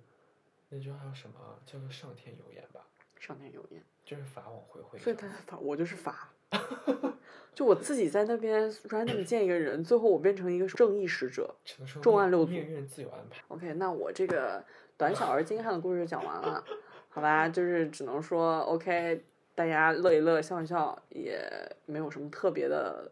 [0.70, 1.60] 那句话叫什么？
[1.66, 2.88] 叫做上天有眼吧，
[3.20, 4.98] 上天有眼，就是法网恢恢。
[4.98, 6.32] 所以他法我就是法，
[7.54, 11.54] 就我自己在那边 random 见一个人，最后我变成一个正义使者。
[12.02, 13.44] 重案六组命运自有安排。
[13.50, 14.64] OK，那我这个
[14.98, 16.64] 短小而精悍的故事就讲完了，
[17.10, 17.50] 好吧？
[17.50, 19.22] 就是只能说 OK，
[19.54, 21.44] 大家乐一乐，笑一笑，也
[21.86, 23.12] 没有什么特别的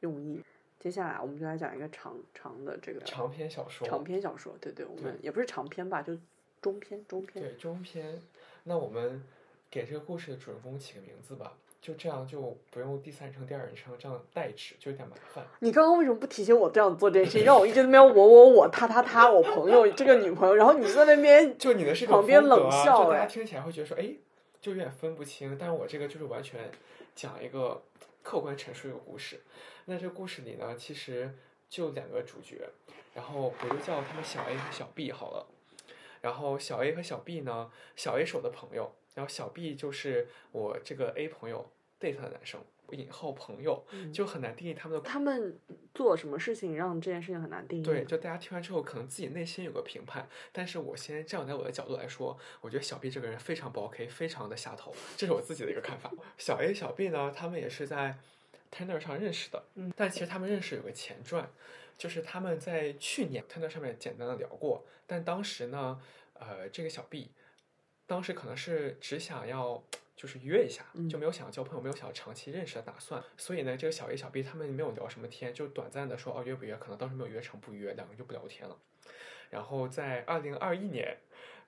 [0.00, 0.40] 用意。
[0.78, 6.16] 接下来我们就来讲一个长长的这个长篇小说，长篇小说，对对，我们也不是长篇吧，就
[6.62, 7.44] 中篇中篇。
[7.44, 8.18] 对中篇。
[8.64, 9.22] 那我们
[9.70, 15.44] 给这个故事的主人公起个名字吧，就这样就不用第三人称、第二人称这样代指，就有点麻烦。
[15.60, 24.12] 你刚刚为什么不提醒我这样做这件事情，让我一直在那边我我我他他他我朋友这个女朋友，然后你在那边就你的是个旁边冷风格啊就大家听起来会觉得说，哎，
[24.60, 25.56] 就有点分不清。
[25.58, 26.70] 但是我这个就是完全
[27.14, 27.82] 讲一个
[28.22, 29.40] 客观陈述一个故事。
[29.86, 31.34] 那这个故事里呢，其实
[31.68, 32.68] 就两个主角，
[33.14, 35.46] 然后我就叫他们小 A 和小 B 好了。
[36.20, 41.70] 然后小 A 和小 B 呢，小 A 是我的朋友，然后小 B 就是我这个 A 朋友
[42.00, 45.58] date 的男生，引号朋友，就很难定义他们的他们
[45.94, 47.82] 做什么事情让这件事情很难定义？
[47.82, 56.10] 对，，就大家听完之后，可能自己内心有个评判，但是我先站在我的角度来说，我觉得小 B 这个人非常不 OK，非常的下头，这是我自己的一个看法。
[56.38, 58.16] 小 A、小 B 呢，他们也是在
[58.72, 61.50] Tinder 上认识的，嗯，但其实他们认识有个前传，
[61.98, 66.00] 就是他们在去年 Tinder 上面简单的聊过，但当时呢，
[66.34, 67.30] 呃，这个小 B
[68.10, 69.82] 当时可能是只想要。
[70.20, 73.24] 就是约一下，就没有想要交朋友，没有想要长期认识的打算。
[73.38, 78.76] 所以呢，这个小 A、小 B 他们没有聊什么天，就短暂的说哦约不约，可能当时没有约成，不约，两个人就不聊天了。
[79.48, 81.16] 然后在二零二一年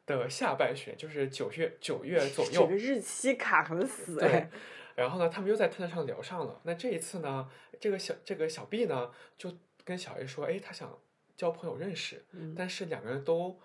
[0.04, 4.50] 的下半旬，就是九月九月左右这个，日期卡很死对哎，
[4.96, 6.60] 然后呢，他们又在推特上聊上了。
[6.64, 7.48] 那这一次呢，
[7.80, 10.98] 这个小这个小 B 呢，就跟小 A 说，哎，他想
[11.34, 13.58] 交朋友认识，嗯但是两个人都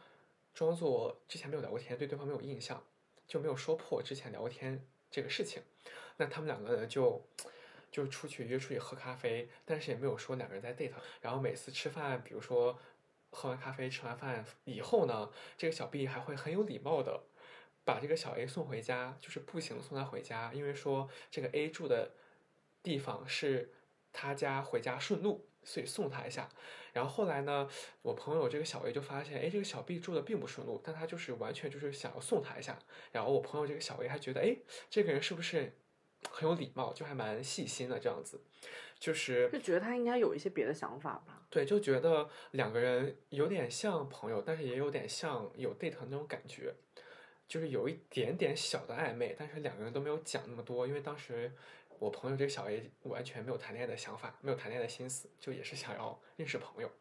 [0.58, 2.84] 装作之前没有聊过天，对对方没有印象，
[3.28, 5.62] 就没有说破之前聊过天这个事情。
[6.16, 7.24] 那他们两个人就
[7.92, 10.94] 就出去约出去喝咖啡，但是也没有说两个人在 date。
[11.22, 12.80] 然后每次吃饭，比如说
[13.30, 17.22] 喝完咖啡、吃完饭以后呢，这个小 B 还会很有礼貌的
[17.86, 22.14] 把这个小 A 送回家，就是步行送他回家，因为说这个 A 住的
[22.82, 23.72] 地方是
[24.12, 26.48] 他家回家顺路，所以送他一下。
[26.94, 27.70] 然后后来呢，
[28.02, 32.80] 我朋友这个小 A 就发现，哎，这个小 B 住的并不顺路，但他就是完全就是想要送他一下。
[33.12, 34.56] 然后我朋友这个小 A 还觉得，哎，
[34.90, 35.74] 这个人是不是
[36.32, 38.42] 很有礼貌，就还蛮细心的这样子，
[38.98, 41.46] 就是就觉得他应该有一些别的想法吧。
[41.52, 46.74] 对，就觉得两个人有点像朋友，但是也有点像有 date 的那种感觉，
[47.48, 51.54] 就是有一点点小的暧昧，但是两个人都没有讲那么多，因为当时
[52.00, 56.92] 我朋友这个小 A 完全没有谈恋爱的想法，没有谈恋爱的心思，就也是想要认识朋友。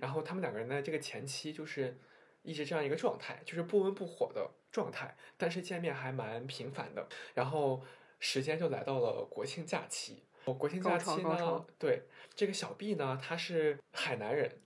[0.00, 1.98] 然后他们两个人呢这个前期就是
[2.42, 7.08] 一直这样一个状态，就是不温不火的状态，但是见面还蛮频繁的。
[7.34, 7.82] 然后
[8.18, 10.24] 时间就来到了国庆假期。
[10.58, 12.02] 国庆假期呢，对
[12.34, 14.60] 这个小 B 呢，他是海南人，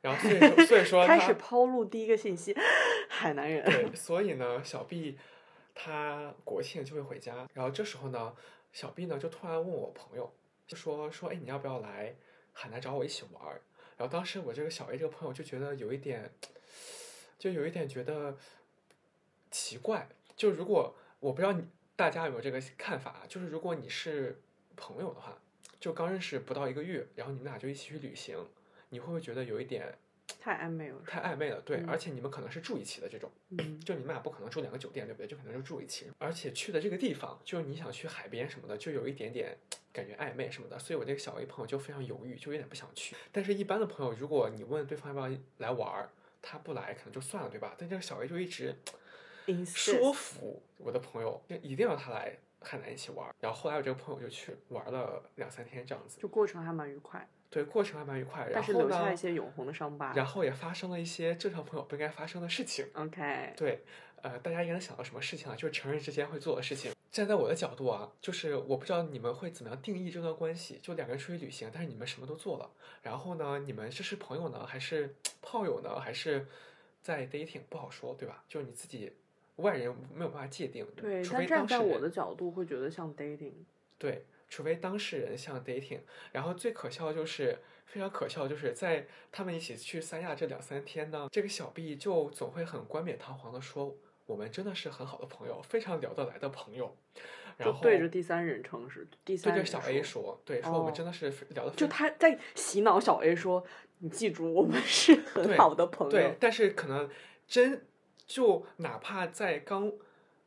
[0.00, 2.54] 然后所以 说所以说他开始抛露第一个信息，
[3.10, 3.64] 海南人。
[3.64, 5.18] 对，所以呢，小 B
[5.74, 8.36] 他国庆就会回家，然后这时候呢，
[8.76, 10.30] 小 B 呢就突然问我朋友，
[10.66, 12.14] 就说说，哎，你要不要来
[12.52, 13.42] 海南找我一起玩？
[13.96, 16.30] 然后当时我这个小 A 这个朋友就觉得有一点，
[17.38, 18.36] 就有一点觉得
[19.50, 24.42] 奇怪，就如果我不知道你大家有没有这个看法，就是如果你是
[24.76, 25.38] 朋友的话，
[25.80, 28.46] 就刚认识不到一个月，然后你们俩就一起去旅行，
[28.90, 29.96] 你会不会觉得有一点
[30.40, 30.96] 太暧昧了。
[31.06, 31.60] 太暧昧了？
[31.62, 33.30] 对，嗯而且你们可能是住一起的这种。
[33.50, 35.26] 嗯， 就你们俩不可能住两个酒店，对不对？
[35.26, 39.56] 就可能就住一起，而且去的这个地方，就是你想去海边什么的，就有一点点
[39.92, 43.16] 感觉暧昧什么的，所以我这个小 A 朋友就非常犹豫，就有点不想去。
[43.32, 46.10] 但是，一般的朋友，如果你问对方要不要来玩儿，
[46.42, 47.74] 他不来可能就算了，对吧？
[47.78, 48.74] 但这个小 A 就一直
[49.64, 53.34] 说服我的朋友，就一定要他来海南一起玩儿。
[53.40, 58.42] 然后后来我这个朋友就去玩了两三天这样子，就过程还蛮愉快，对，过程还蛮愉快。
[58.44, 60.12] 然但是后呢留下一，些永恒的伤疤。
[60.14, 62.86] 然后也发生了一些正常朋友不应该发生的事情。
[62.94, 63.82] OK，对，
[64.22, 65.54] 呃，大家应该能想到什么事情啊？
[65.54, 66.92] 就是成人之间会做的事情。
[67.10, 70.78] 站在我的角度啊，就是我不知道你们会怎么样定义这段关系。
[70.82, 72.70] 就两个人出去旅行，但是你们什么都做了，
[73.02, 76.46] 然后呢，你们这是朋友呢，还是炮友呢，还是
[77.00, 77.60] 在 dating？
[77.70, 78.44] 不好说，对吧？
[78.46, 79.10] 就是你自己
[79.56, 83.54] 外人没有办法界定，对，除但非站在我的角度会觉得像 dating。
[83.96, 86.00] 对，除非当事人像 dating，
[86.32, 96.96] 然后最可笑的就是非常可笑的就是在他们一起去三亚这两三天呢，这个小 B 就总会很冠冕堂皇的说，我们真的是很好的朋友，非常聊得来的朋友，
[97.56, 103.64] 然后就对着第三人称是第三对着小 A 说，对，说我们哦真的是聊得非就他在洗脑小 A 说
[103.98, 106.10] ：“你记住，我们是很好的朋友。
[106.10, 107.08] 对，但是可能
[107.46, 107.86] 真
[108.26, 109.92] 就哪怕在刚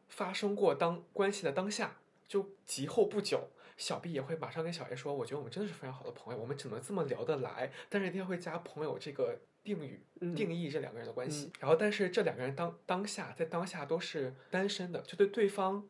[0.08, 7.72] 发生过当关系的当下，就及后不久，小 B 也会马上跟小 A 说，我觉得我们真的是非常好的朋友，我们只能这么聊得来？
[7.90, 10.04] 但是一定会加朋友这个定语。
[10.22, 15.88] 嗯定义这两个人的关系，然后但是这两个人当当下在当下都是单身的，就对对方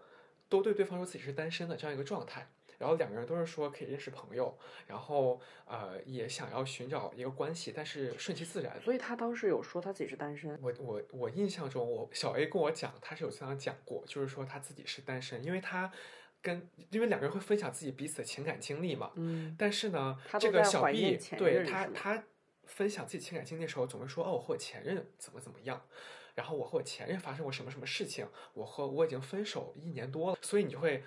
[0.47, 2.47] 都对对方说自己是单身的这样一个状态，
[2.77, 10.55] 然后两个人都是说可以认识朋友，然后呃也想要寻找一个关系，但是顺其自然，所以他当时有说他自己是单身。
[10.61, 15.91] 我我我印象中，我小 A 跟我讲，他是有这样讲过，就是说他自己是单身，因为他
[16.41, 19.11] 跟因为两个人会分享自己彼此的情感经历嘛。
[19.15, 22.23] 嗯，但是呢，这个小 B 对他他
[22.65, 25.81] 分享自己情感经历的时候，总会说哦，我和我前任怎么怎么样，
[26.35, 31.03] 然后我和我前任发生过什么什么事情，我和我已经分手一年多了，所以你就会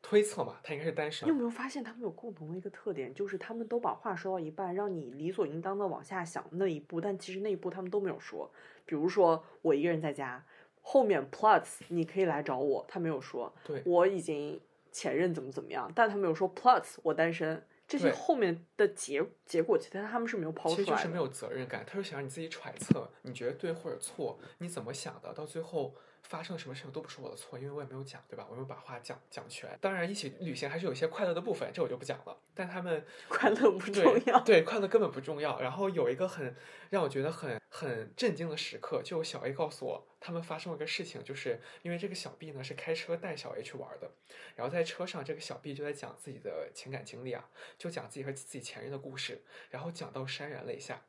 [0.00, 1.36] 推测嘛，他应该是单身你有。
[1.36, 8.50] 没有发现他们有共同的一个特点，就是他们都把话说到一半，让你理所应当的往下想那一步，但其实那一步他们都没有说。
[8.84, 10.44] 比如说我一个人在家，
[10.80, 13.54] 后面 plus 你可以来找我，他没有说。
[13.62, 14.60] 对我已经
[14.92, 17.66] 前任怎么怎么样，但他没有说 plus 我单身。
[17.88, 20.96] 这些后面的结结果，其实他们是没有抛其出来的。
[20.96, 28.46] 实就是没有责任感，他就想让你自己揣测，你觉得对或者错，你怎么想的，到最后发生了什么事情都不是我的错，因为我也没有讲，对吧？
[28.48, 29.68] 我没有把话讲讲全。
[29.80, 32.38] 当然，一起旅行还是有一些快乐的部分，这我就不讲了。
[32.54, 34.40] 但他们 快乐不重要。
[34.40, 35.60] 对，快乐根本不重要。
[35.60, 36.54] 然后有一个很
[36.90, 44.10] 让我觉得很很震惊的时刻，就小 A 告诉我，他们发生了个事情，就是因为这个小 B 呢是开车带小 A 去玩的，
[44.56, 51.02] 然后在车上，这个小 B 就在讲自己的情感经历啊，就讲自己和自己前任的故事，然后讲到潸然泪下。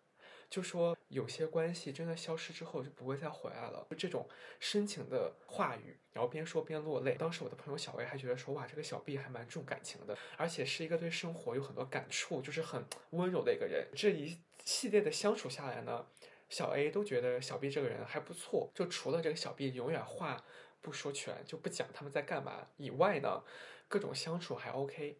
[0.53, 7.15] 就说有些关系真的消失之后就不会再回来了，就这种深情的话语，然后边说边落泪。
[7.17, 13.87] 当时我的朋友小 A 还觉得说哇，这个小 B 还蛮重感情的，而且是一个对生活有很多感触，就是很温柔的一个人。
[13.95, 16.05] 这一系列的相处下来呢，
[16.49, 20.39] 小 A 都觉得小 B 这个人还不错，就除了这个小 B 永远话
[20.81, 23.41] 不说全，就不讲他们在干嘛以外呢，
[23.87, 25.17] 各种相处还 OK。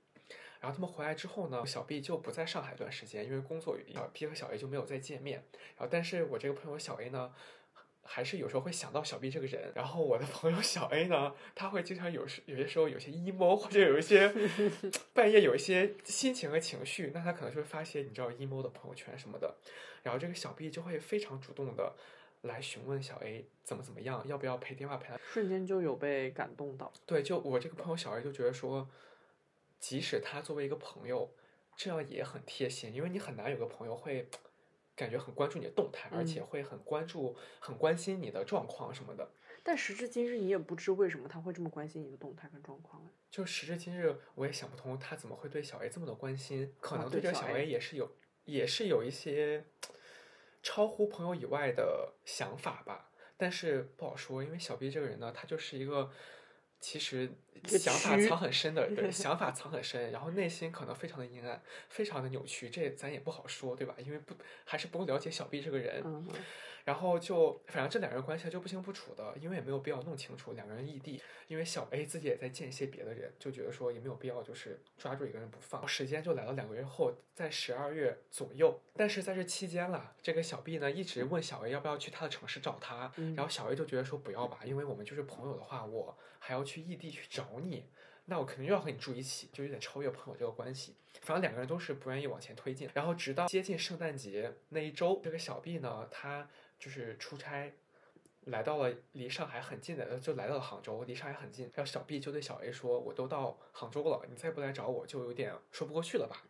[0.63, 5.43] 然后他们回来之后呢，小 B 就不在上海一段时间，因为工作原因，小 B 和小 A 就没有再见面。
[5.75, 7.33] 然后，但是我这个朋友小 A 呢，
[8.01, 9.73] 还是有时候会想到小 B 这个人。
[9.75, 14.33] 然后我的朋友小 A 呢，他会经常有时有些时候有些 emo，或者有一些
[15.13, 19.53] 半夜有一些心情和情绪，那他可能就会发些你知道 emo 的朋友圈什么的。
[20.01, 21.93] 然后这个小 B 就会非常主动的
[22.43, 25.19] 来询问小 A 怎么怎么样，要不要陪电话陪他。
[25.33, 26.89] 瞬间就有被感动到。
[27.05, 28.87] 对，就我这个朋友小 A 就觉得说。
[29.83, 31.29] 即使他作为一个朋友，
[31.75, 34.29] 这样也很贴心，因为你很难有个朋友会
[34.95, 39.29] 感觉很关注你的动态，而且会很关注、很关心你的状况什么的。
[39.61, 43.05] 但时至今日，你也不知为什么他会这么关心你的动态跟状况。
[43.29, 48.09] 就时至今日，我也想不通他怎么会对小 A 这么的关心，可能对这个小 A 也是有，
[48.45, 49.65] 也是有一些
[50.61, 53.11] 超乎朋友以外的想法吧。
[53.35, 56.09] 但是不好说，因为小 B 这个人呢，他就是一个。
[56.83, 57.31] 其实
[57.65, 63.95] 想法藏很深的，对， 想法藏很深，然后内心可能非常的阴暗，非常的扭曲，这咱也不好说，对吧？
[64.05, 66.03] 因为不还是不够了解小 B 这个人。
[66.85, 75.87] 然后就反正这两个人关系就不清不楚的，因为也没有必要弄清楚两个人异地，因为小 A 自己也在见一些别的人，就觉得说也没有必要就是抓住一个人不放。
[75.87, 87.85] 时间就来到两个月后，在十二月左右，但是在这期间了，这个小 B 呢一直问小 A 要不要去他的城市找他，然后小 A 就觉得说不要吧，因为我们就是朋友的话，我还要去异地去找你，
[88.25, 90.95] 那我肯定又要和你住一起，就有点超越朋友这个关系。
[91.21, 96.49] 反正两个人都是不愿意往前推进，然后直到接近圣诞节那一周，这个小 B 呢他。
[96.83, 97.71] 就是出差，
[98.47, 101.71] 来到了离上海很近的，就来到了杭州，离上海很近。
[101.73, 106.43] 然后小 B 就对小 A 说：“我都到杭州了，你再不来找我，就有点说不过去了吧。”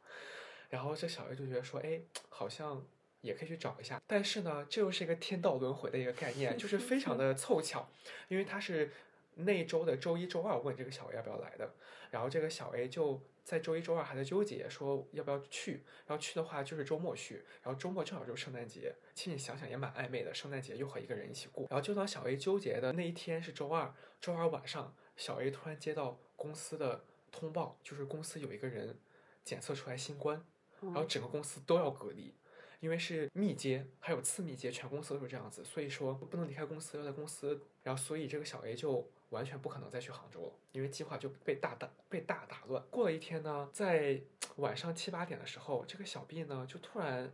[0.72, 2.84] 然后这小 A 就觉得说：“哎，好像
[3.22, 7.88] 也可以去找一下。”但是呢，这又是一个天道轮回的一个概念，就是非常的凑巧，
[8.28, 8.90] 因为他是
[9.36, 11.74] 那周的周一周二问这个小 A 要不要来的，
[12.12, 13.22] 然后这个小 A 就。
[13.44, 15.84] 在周一、周二还在纠结，说要不要去。
[16.08, 18.96] 然后去的话就是周末去，然后周末正好就是圣诞节。
[19.14, 21.68] 其实你想想也蛮暧昧的，圣诞节又和一个人一起过。
[21.70, 28.98] 然后就当小 A 纠结的那一天是周二，周二晚上，小 A 突然接到公司的通报，就是公司有一个人
[29.44, 30.46] 检测出来新冠，
[30.80, 32.34] 然后整个公司都要隔离，
[32.80, 37.60] 因为是密接，还有次密接，全公司都是这样子，所以说不能离开公司，要在公司。
[37.84, 39.06] 然后所以这个小 A 就。
[39.34, 42.82] 完全不可能再去杭州了，因为计划就被大打被大打乱。
[42.90, 44.22] 过了一天呢，在
[44.58, 47.32] 晚上七八点的时候，这个小 B 呢就突然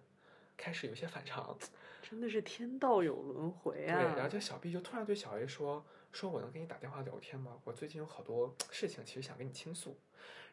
[0.56, 1.58] 开始有些反常，
[2.02, 4.02] 真的是天道有轮回啊！
[4.02, 7.60] 对，然后这小 B 就突然对小 A 说：“说我能给你打电话聊天吗？
[7.66, 9.98] 我最近有好多 事情，其实想跟你倾诉。”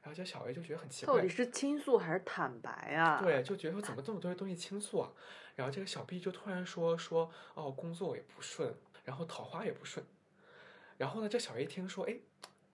[0.03, 3.21] 然后这小 A 就觉得很奇怪，到底是倾诉还是坦白啊？
[3.23, 5.13] 对，就觉得说怎么这么多东西倾诉啊？
[5.55, 10.05] 然后这个小 B 就突然说：“说哦，工作也不顺，然后桃花也不顺。”
[10.99, 12.17] 然后呢，这小 A 听说，哎，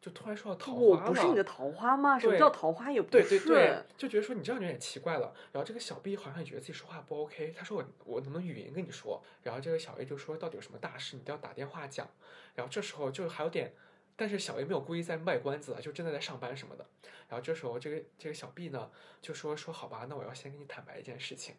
[0.00, 0.87] 就突然说到桃花了。
[0.87, 2.18] 我不是你的桃花吗？
[2.18, 5.35] 什么叫桃花也不对对对，就觉得说你这样有点奇怪了。
[5.52, 9.22] 然后这个小 B 好像也觉得自己说话不 OK，他说我我能不能语音跟你说？
[9.42, 12.08] 然后这个小 A 就说到底有什么大事，你都要打电话讲。
[12.54, 13.74] 然后这时候就还有点，
[14.16, 16.87] 但是小 A 没有故意在卖关子，就真的在上班什么的。
[17.28, 21.56] 然后这时候这个这个小 B 呢就说说好吧，那我要先跟你坦白一件事情。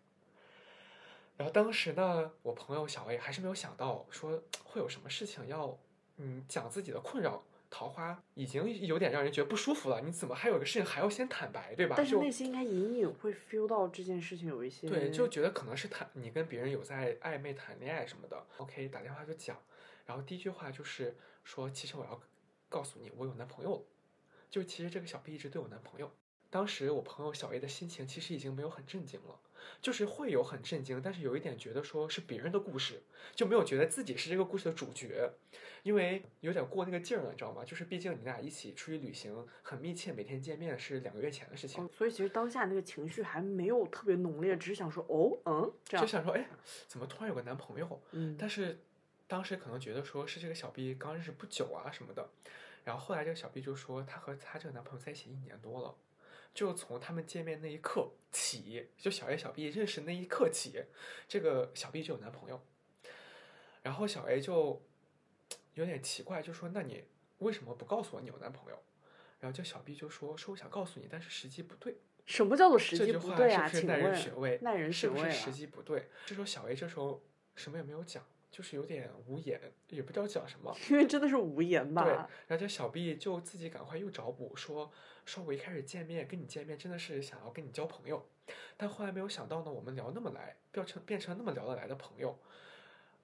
[1.35, 5.77] 然后当时呢，我朋友小 A 还是没有想到说会有什么事情要。
[6.17, 10.01] 嗯，讲自己的困扰，桃花已经有点让人觉得不舒服了。
[10.01, 11.95] 你怎么还有个事情还要先坦白，对吧？
[11.97, 18.45] 但是内心应该隐隐会 feel 到这件事情有一些对，就觉得可能是谈你跟别人有在暧昧谈恋爱什么的。
[18.57, 19.57] OK，打电话就讲，
[20.05, 22.21] 然后第一句话就是说，其实我要
[22.69, 23.81] 告诉你，我有男朋友了。
[24.49, 26.11] 就其实这个小 B 一直都有男朋友。
[26.51, 29.39] 当时我朋友小 A 的心情其实已经没有很震惊了。
[29.81, 33.01] 就是会有很震惊，但是有一点觉得说是别人的故事，
[33.35, 35.31] 就没有觉得自己是这个故事的主角，
[35.83, 37.63] 因为有点过那个劲儿了，你知道吗？
[37.65, 46.47] 就是毕竟你俩一起出去旅行，很密切，每天见面是两个月前的事情，所以其实当下那个情绪还没有特别浓烈，只是想说哦，嗯，这样就想说，哎，
[46.87, 48.01] 怎么突然有个男朋友？
[48.11, 48.79] 嗯，但是
[49.27, 52.29] 当时可能觉得说是这个小 B 刚认识不久啊什么的，
[52.83, 55.95] 然后后来这个小 B 就说她和她这个男朋友在一起一年多了。
[56.53, 60.83] 就从他们见面那一刻起，就小 A 小 B 认识那一刻起，
[61.27, 62.61] 这个小 B 就有男朋友。
[63.81, 64.81] 然后小 A 就
[65.73, 67.03] 有点奇怪，就说：“那你
[67.39, 68.81] 为什么不告诉我你有男朋友？”
[69.41, 73.67] 然后这小 B 就说：“说我想告诉你，但是时机不对。”什么叫做时机这句话不对啊？
[73.67, 74.59] 是不是耐人寻味？
[74.61, 76.07] 耐人是不是时寻味啊机不对？
[76.25, 77.21] 这时候小 A 这时候
[77.55, 80.77] 什么也没有讲，就是有点无言，也不知道讲什么。
[80.91, 82.29] 因为真的是无言吧对，吧？
[82.45, 84.91] 然后这小 B 就自己赶快又找补说，
[85.25, 88.23] 说我一开始见面跟你见面真的是想要跟你交朋友，
[88.77, 92.37] 但后来没有想到呢，我们聊那么来，变成变成那么聊得来的朋友。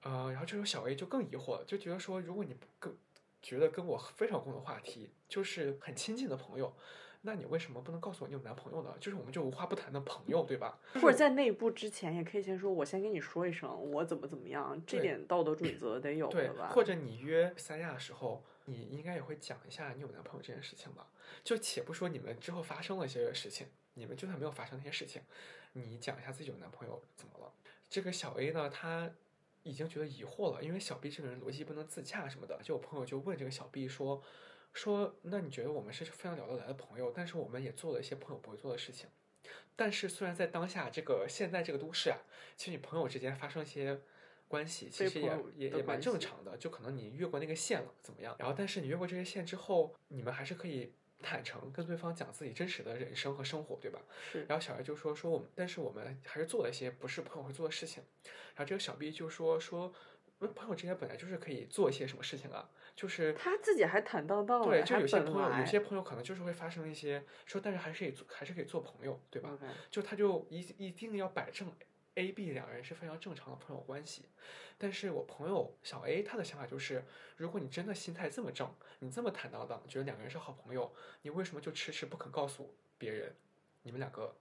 [0.02, 2.92] 呃，然后这时候小 A 就更疑惑了，就觉得说，如果你不跟
[3.40, 6.74] 觉得跟我非常共同话题，就是很亲近的朋友，
[7.22, 8.94] 那你为什么不能告诉我你有男朋友呢？
[8.98, 10.78] 就是我们就无话不谈的朋友，对吧？
[10.94, 21.06] 或者在那一步之前，也可以先说，我先跟你说一声，我怎么怎么样，这点道德 准则得有对的吧？，或者你约三亚的时候，你应该也会讲一下你有男朋友这件事情吧？
[21.44, 25.20] 就且不说你们之后发生了一些事情，你们就算没有发生那些事情，
[25.74, 27.52] 你讲一下自己有男朋友怎么了？
[27.90, 29.10] 这个小 A 呢，他
[29.62, 32.58] 已经觉得疑惑了，因为小 B 这个人逻辑不能自洽什么的。
[32.62, 34.22] 就我朋友就问这个小 B 说
[34.72, 39.08] 说，那你觉得我们是非常聊得来的朋友，但是我们也做了一些朋友不会做的事情。
[39.76, 42.18] 但是虽然在当下这个现在这个都市啊，
[42.56, 43.98] 其实你朋友之间发生一些
[44.46, 48.36] 关系，其实也也也蛮正常的，就可能你越过那个线了，怎么样？
[48.38, 50.92] 然后但是你越过这些线之后，你们还是可以
[51.22, 54.00] 坦诚跟对方讲自己真实的人生和生活，对吧？
[54.30, 58.02] 是然后小 A 就说说我们，但是我们还是做了一些不是朋友会做的事情。
[58.54, 59.92] 然后这个小 B 就说说，
[60.38, 62.68] 那朋友之间本来就是可以做一些什么事情啊，
[63.00, 69.58] 就是他自己还坦荡荡对，就有些朋友，有些朋友可能就是会发生一些说，但是还是可以做，还是可以做朋友，对吧
[69.90, 71.72] 就他就一一定要摆正
[72.16, 74.26] A、B 两人是非常正常的朋友关系。
[74.76, 77.02] 但是我朋友小 A 他的想法就是，
[77.38, 80.92] 如果你真的心态这么正，你这么坦荡荡，觉得两个人是好朋友，
[81.22, 83.34] 你为什么就迟迟不肯告诉别人，
[83.80, 84.36] 你们两个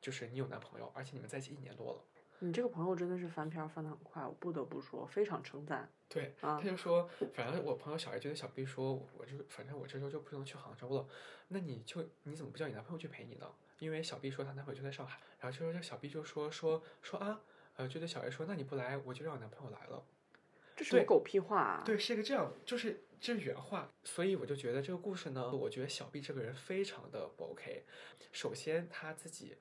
[0.00, 2.04] 就是你有男朋友，而且你们在一起一年多了？
[2.40, 6.62] 你这个朋友真的是翻篇儿翻的很快，我不得不说，非常称赞对，啊他！
[6.62, 11.06] 就说，反正我朋友小 A 就跟小 B 说，我就反正我这周就不能去杭州了，
[11.48, 13.46] 那你就你怎么不叫你男朋友去陪你呢？
[13.80, 17.40] 因为小 B 说她男朋友就在上海，然后这时候这小 B 就说说说啊，
[17.76, 20.04] 呃，就对小 A 说，那你不来，我就让我男朋友来了。
[20.76, 21.82] 对这什么狗屁话啊！
[21.84, 27.84] 对，是一个这样，就是这是原话，所以我就觉得这个故事呢，我觉得小 B 这个人非常的不 OK。
[28.30, 29.56] 首先他自己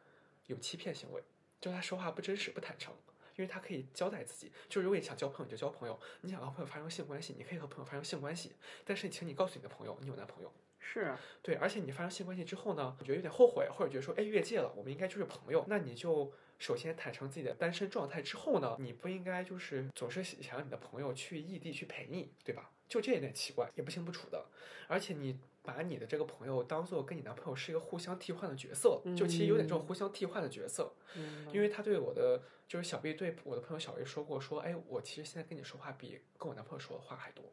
[0.46, 1.24] 有欺骗行为，
[1.62, 2.94] 就他说话不真实、不坦诚。
[3.36, 8.54] 因为他可以交代自己，就如果你想交朋友你就交朋友，你想和朋友发生性关系，你可以和朋友发生性关系，
[8.84, 10.52] 但是请你告诉你的朋友你有男朋友。
[10.80, 22.72] 是对，而且你发生性关系之后呢，你觉得有点后悔，或者觉得说，哎，越界了，我们应该就是朋友，那你就首先坦诚自己的单身状态之后呢，你不应该就是总是想让你的朋友去异地去陪你，对吧？
[22.90, 24.44] 就这有点奇怪，也不清不楚的。
[24.88, 30.94] 而且你把你的这个朋友当做跟你男朋友是一个互相替换的角色，就其实有点这种嗯互相替换的角色。
[31.18, 37.44] 嗯因为他对我的就是小 B 对我的朋友小 A 说过，说，哎，我其实现在跟你说话比跟我男朋友说的话还多。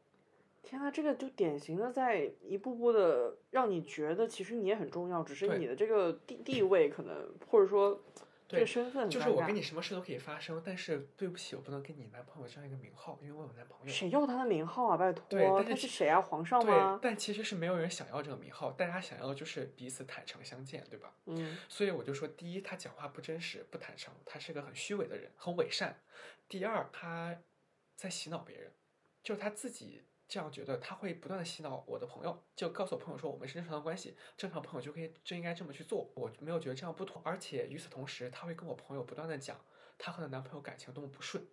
[0.63, 8.01] 天呐，这个就典型的在一步步的让你觉得其实你也很重要，只是你的这个地地位可能或者说
[8.47, 13.93] 这对个身份就是我跟你什么事都可以发生，但是对不起，我不能跟你男朋友这样一个名号，因为我有男朋友。
[13.93, 14.97] 谁要他的名号啊？
[14.97, 16.21] 拜托，对但是他是谁啊？
[16.21, 16.99] 皇上对吗，？
[17.01, 21.15] 但其实是没有人想要这个名号，大家想要的就是彼此坦诚相见，对吧？
[21.25, 25.95] 嗯，所以我就说，第一，他讲话不真实、不坦诚，他是个很虚伪的人，很伪善；
[26.47, 27.35] 第二，他
[27.97, 28.71] 在洗脑别人，
[29.23, 36.11] 就是他自己这样觉得，他会不断的洗脑我的朋友，就告诉我朋友说我们是正常的关系，正常朋友就可以就应该这么去做。
[36.15, 39.59] 我没有觉得这样不妥，而且与此同时，他会跟我朋友不断的讲
[39.99, 41.47] 他和她男朋友感情多么不顺。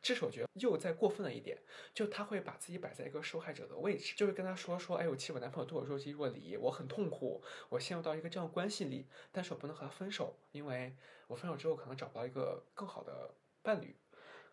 [0.00, 1.56] 这是我觉得又再过分了一点，
[1.94, 10.96] 就他会把自己摆在一个受害者的位置，就会跟他说说，哎，我其实我男朋友对我若即若离，我很痛苦，我陷入到一个这样的关系里，但是我不能和他分手，因为
[11.28, 13.96] 我分手之后可能找不到一个更好的伴侣。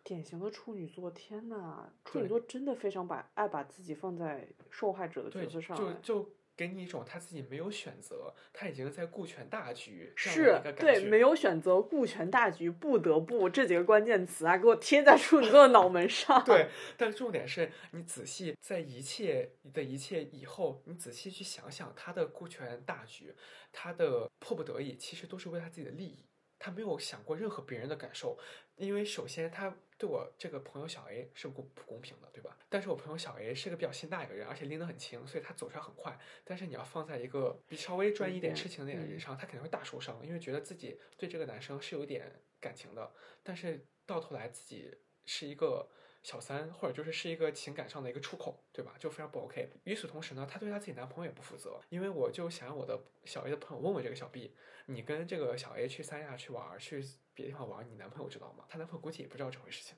[0.04, 16.42] 典型的处女座，天呐，处女座真的非常把爱把自己放在受害者的对，角色上哎，就就给你一种他自己没有选择，他已经在顾全大局这样是的一个感对，没有选择顾全大局，不得不这几个关键词啊，给我贴在处女座的脑门上。
[16.44, 23.34] 对， 但重点是你仔细在一切的一切以后，你仔细去想想，他的顾全大局，
[23.72, 26.26] 他的迫不得已，其实都是为他自己的利益，
[26.60, 28.38] 他没有想过任何别人的感受。
[28.76, 32.56] 因为首先他对我这个朋友小 A 是不不公平的，对吧？
[32.70, 36.18] 但是我朋友小 A 是个比较心大一个人，而且拎得很轻，所以他走出来很快。
[36.44, 44.96] 但是你要放在一个比稍微专一点、痴情点的人上，他肯定会大受伤，因为觉得自己对这个男生是有点感情的，但是到头来自己
[45.26, 45.86] 是一个
[46.22, 48.94] 小三，或者就是是一个情感上的一个出口，对吧？
[48.98, 49.70] 就非常不 OK。
[49.84, 54.54] 与此同时呢，她对她自己男朋友也不负责，因为我就想让我的小 A 的朋友问问这个小 B，
[54.86, 57.02] 你跟这个小 A 去三亚去玩儿，去
[57.32, 58.64] 别的地方玩儿，你男朋友知道吗？
[58.68, 59.96] 她男朋友估计也不知道这回事情。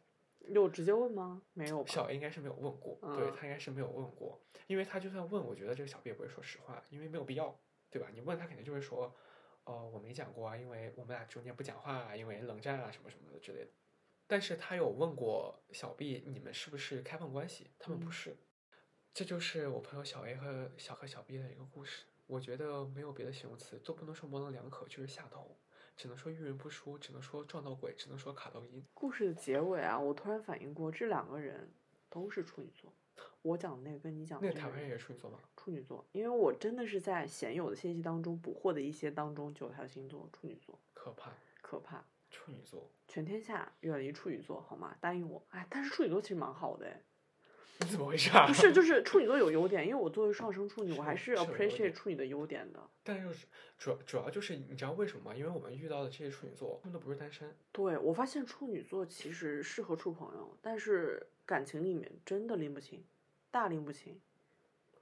[0.49, 1.43] 有直接问吗？
[1.55, 1.93] 没有吧？
[1.93, 7.57] 小 A 应该是没有问过，对嗯他应该是没有问过，因为他就算问，我觉得这个小 B 也不会说实话，因为没有必要，
[7.91, 8.09] 对吧？
[8.13, 9.15] 你问他肯定就会说，
[9.65, 13.71] 哦，我没讲过啊，因为我们俩中间不讲话啊，因为冷战啊什么什么的之类的。
[14.33, 17.71] 但是他有问过小 B，你们是不是开放关系？
[17.79, 18.35] 他们不嗯是。
[19.13, 22.07] 这就是我朋友小 A 和小和小 B 的一个故事。
[22.27, 25.55] 我觉得没有别的形容词，都不能说模棱两可，就是下头，
[25.99, 28.83] 只能说遇人不淑，只能说撞到鬼，只能说卡到音。
[28.95, 31.71] 故事的结尾啊，我突然反应过，这两个人
[32.09, 32.91] 都是处女座。
[33.43, 35.41] 我讲的那个跟你讲的那个台湾人也是处女座吗？
[35.59, 41.31] 处女座，因为我真的是在鲜有的信息当中捕获的一些当中，就有他的星座处女座，可怕，
[41.61, 42.03] 可怕。
[42.33, 42.91] 处女座。
[43.07, 44.97] 全天下远离处女座，好吗？
[45.01, 45.45] 答应我。
[45.51, 47.01] 哎，但是处女座其实蛮好的哎，
[47.81, 48.47] 你 怎么回事啊？
[48.49, 52.81] 不是，就是处女座有优点，因为我作为上升处女，我还是 appreciate 处女的优点的。
[53.03, 53.47] 但是
[53.79, 55.37] 主要主要就是你知道为什么吗？
[55.37, 57.55] 因为我们遇到的这些处女座，他们都不是单身。
[57.71, 63.05] 对我发现处女座其实适合处朋友，但是感情里面真的拎不清，
[63.51, 64.19] 大拎不清。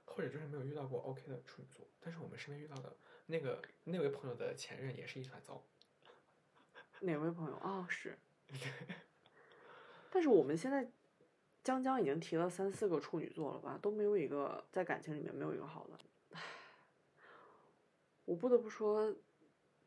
[0.05, 2.93] 或者就是没有遇到过 OK 的处女座，但是我们身边遇到的
[3.27, 5.63] 那个那位朋友的前任也是一团糟。
[7.01, 8.17] 哪位朋友啊、是，
[10.11, 10.89] 但是我们现在
[11.63, 15.97] 江江已经提了三四个处女座了吧，都没有一个在感情里面没有一个好的。
[16.31, 16.41] 唉，
[18.25, 19.15] 我不得不说，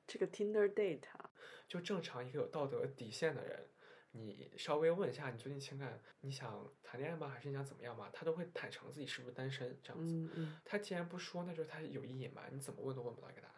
[0.07, 1.31] 这个 Tinder date 啊，
[1.69, 3.69] 就正常一个有道德底线的人，
[4.11, 7.29] 你稍微问一下你最近情感，你想谈恋爱吗？
[7.29, 8.11] 还是你想怎么样吗？
[8.13, 10.13] 他都会坦诚自己是不是单身这样子。
[10.13, 13.55] 嗯嗯，他既然不说，那就是他有意隐瞒，你怎么问都问不到一个答案。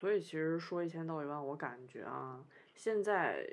[0.00, 2.46] 所以其实说一千道一万，我感觉啊，
[2.78, 3.44] 现在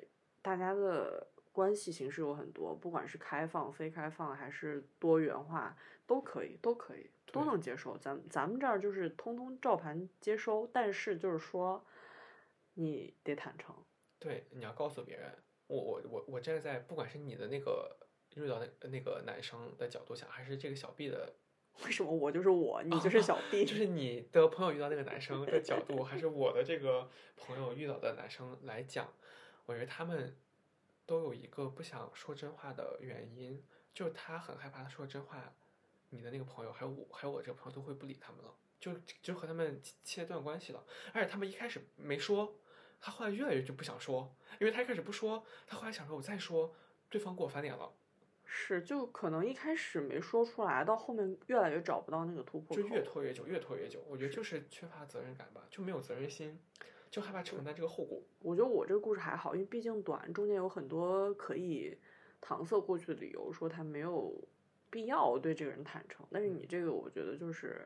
[0.44, 7.98] 大家的关系形式有很多，不管是开放、非开放，还是多元化，都可以，都可以，都能接受。
[7.98, 11.84] 咱咱们这儿就是通通照盘接收，但是就是说，
[12.76, 13.76] 你得坦诚。
[14.20, 17.98] 对，你要告诉别人，我我我我站在不管是你的那个
[18.36, 21.34] 遇到那那个男生的角度想，还是这个小 B 的
[21.84, 23.66] 为什么我就是我，你就是小 B？
[23.66, 29.12] 就是你的朋友遇到那个男生的角度，还是我的这个朋友遇到的男生来讲，
[29.66, 30.36] 我觉得他们
[31.06, 33.62] 都有一个不想说真话的原因，
[33.94, 35.54] 就是他很害怕他说真话，
[36.10, 40.84] 你的那个朋友还有我还有我这个朋友都会不理他们了，就就和他们切切断关系了。
[41.14, 42.56] 而且他们一开始没说，
[43.02, 46.74] 他后来越来越就不想说，因为他一开始不说，他后来想说我再说，
[47.10, 47.92] 对方给我翻脸了，
[48.58, 52.88] 是，就可能一开始没说出来，到后面越来越找不到那个突破就。
[52.88, 54.02] 越拖越久，越拖越久。
[54.08, 56.58] 我觉得就是缺乏责任感吧，就没有责任心，
[57.12, 58.22] 就害怕承担这个后果。
[58.42, 61.98] 我觉得我这个故事还好，因为毕竟短，中间有很多可以
[62.42, 64.34] 搪塞过去的理由，说他没有
[64.90, 66.26] 必要对这个人坦诚。
[66.32, 67.86] 但是你这个，我觉得就是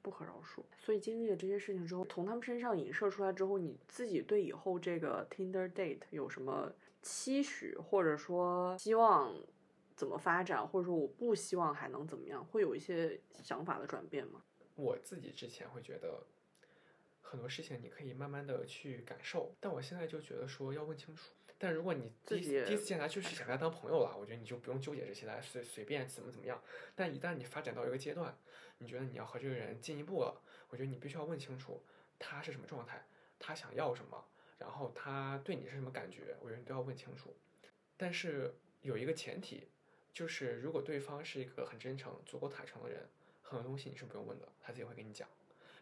[0.00, 0.62] 不可饶恕。
[0.78, 9.34] 所以经历了这些事情之后，从他们身上影射出来之后，你自己对以后这个 Tinder date 有什么期许，或者说希望
[9.98, 14.44] 怎么发展，或者说我不希望还能怎么样，会有一些想法的转变吗？
[14.76, 16.22] 我自己之前会觉得
[17.20, 21.32] 很多事情你可以慢慢的去感受，但我现在就觉得说要问清楚。
[21.58, 26.62] 但如果你第一第一次见他就是想跟他当朋友了，我觉得你就不用纠结这些了，随随便怎么怎么样。
[26.94, 28.32] 但一旦你发展到一个阶段，
[28.78, 31.82] 你觉得你要和这个人进一步了，我觉得你必须要问清楚
[32.16, 33.04] 他是什么状态，
[33.40, 34.24] 他想要什么，
[34.58, 37.34] 然后他对你是什么感觉，我觉得你都要问清楚。
[37.96, 39.66] 但是有一个前提，
[40.12, 43.06] 就是如果对方是一个很真诚、足够坦诚的人，
[43.42, 45.28] 很多东西你是不用问的，他自己会跟你讲。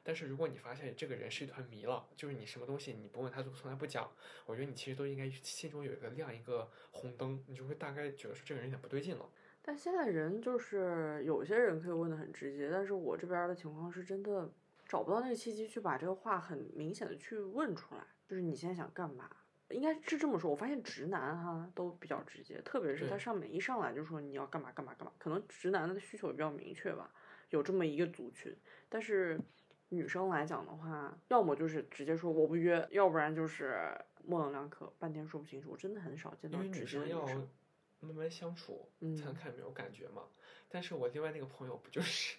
[0.03, 4.09] 但是如果你发现这个人是一团迷了，就是你什么东西你不问他，就从来不讲，
[4.45, 9.29] 我觉得你其实都应该心中有一个亮一个红灯，你就会大概觉得说这个人有点不对劲了。
[9.62, 14.49] 但现在人就是有些人可以问的很直接，但是我这边的情况是真的
[14.85, 19.29] 找不到那个契机去把这个话很明显的去问出来，就是你现在想干嘛？
[19.71, 27.12] 应该是这么说，我发现直男哈都比较直接，特别是他上面一上来就说你要干嘛干嘛干嘛，可能直男的需求也比较明确吧，
[27.51, 28.57] 有这么一个族群。
[28.89, 29.41] 但是
[29.89, 35.71] 女生来讲的话，要么就是直接说我不约，要不然就是模棱两可，半天说不清楚。
[35.71, 37.47] 我真的很少见到因为直接的女女生要。
[37.99, 40.25] 慢慢相处，才能嗯看有没有感觉嘛。
[40.69, 42.37] 但是我另外那个朋友不就是？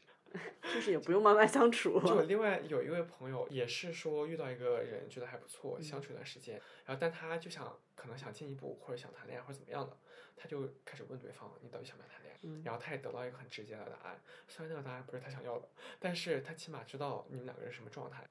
[0.62, 2.00] 就是也不用慢慢相处。
[2.02, 9.98] 就 我另外有一位朋友，也是说遇到一个人觉得还不错，相处一段时间，然后但他就想可能想进一步，或者想谈恋爱或者怎么样的，
[10.36, 15.68] 他就开始问对方你到底想不想谈恋爱，嗯然后他也得到一个很直接的答案，虽然那个答案不是他想要的，
[16.00, 18.28] 但是他起码知道你们两个人什么状态。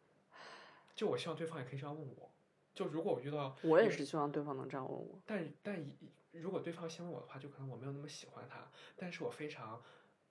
[0.94, 2.30] 就我希望对方也可以这样问我，
[2.74, 5.20] 就如果我遇到我也是希望对方能这样问我。
[5.26, 5.94] 但但一
[6.32, 8.66] 如果对方先问我的话，就可能我没有那么喜欢他，
[8.96, 9.82] 但是我非常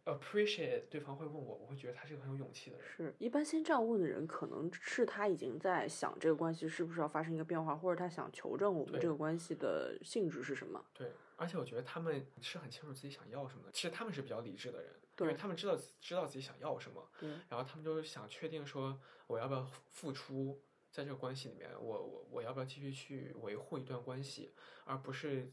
[0.06, 2.86] appreciate 对方会问我，我会觉得他是一个很有勇气的人。
[2.88, 10.84] 是一般先这样问的人，可能是他已经在想这个关系是不是要发生一个变化，或者他想求证我们这个关系的性质是什么。
[10.93, 13.72] 对，而且我觉得他们是很清楚自己想要什么的。
[13.72, 24.53] 其实他们是比较理智的人，因为对他们知道知道自己想要什么，嗯，然后他们就是想确定说我要不要付出在这个关系里面，我我我要不要继续去维护一段关系，
[24.84, 25.51] 而不是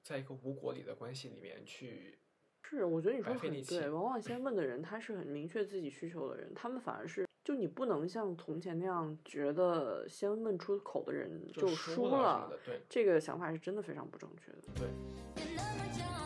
[0.00, 2.19] 在一个无果里的关系里面去
[2.70, 3.92] 是，我觉得你说白费力气得很对。
[3.92, 14.58] 往往先问的人，他是很明确自己需求的人，他们反而是，就你不能像从前那样觉得先问出口的人就输输了对这个想法是真的非常不正确的。
[14.76, 16.19] 对。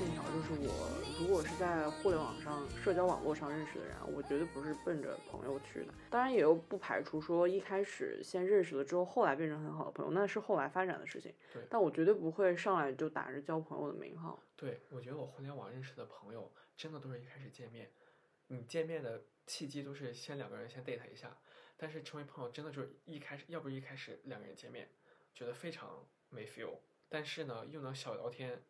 [0.00, 0.88] 信条，就是我
[1.20, 5.92] 如果是在互联网上、社交网络上认识的人啊，我绝对不是奔着朋友去的。
[6.08, 11.34] 当然，也又不排除说一开始先认识了之后，后来变成很好的朋友，那是后来发展的事情。
[11.52, 14.42] 对但我绝对不会上来就打着交朋友的名号。
[14.56, 17.90] 对，我觉得我互联网认识的朋友，真的都是一开始见面，
[18.46, 21.36] 你见面的契机都是先两个人先 date 一下，
[21.76, 24.88] 但是成为朋友真的就是一开始，要不是一开始两个人见面，
[25.34, 26.78] 觉得非常没 feel，
[27.10, 28.62] 但是呢又能小聊天，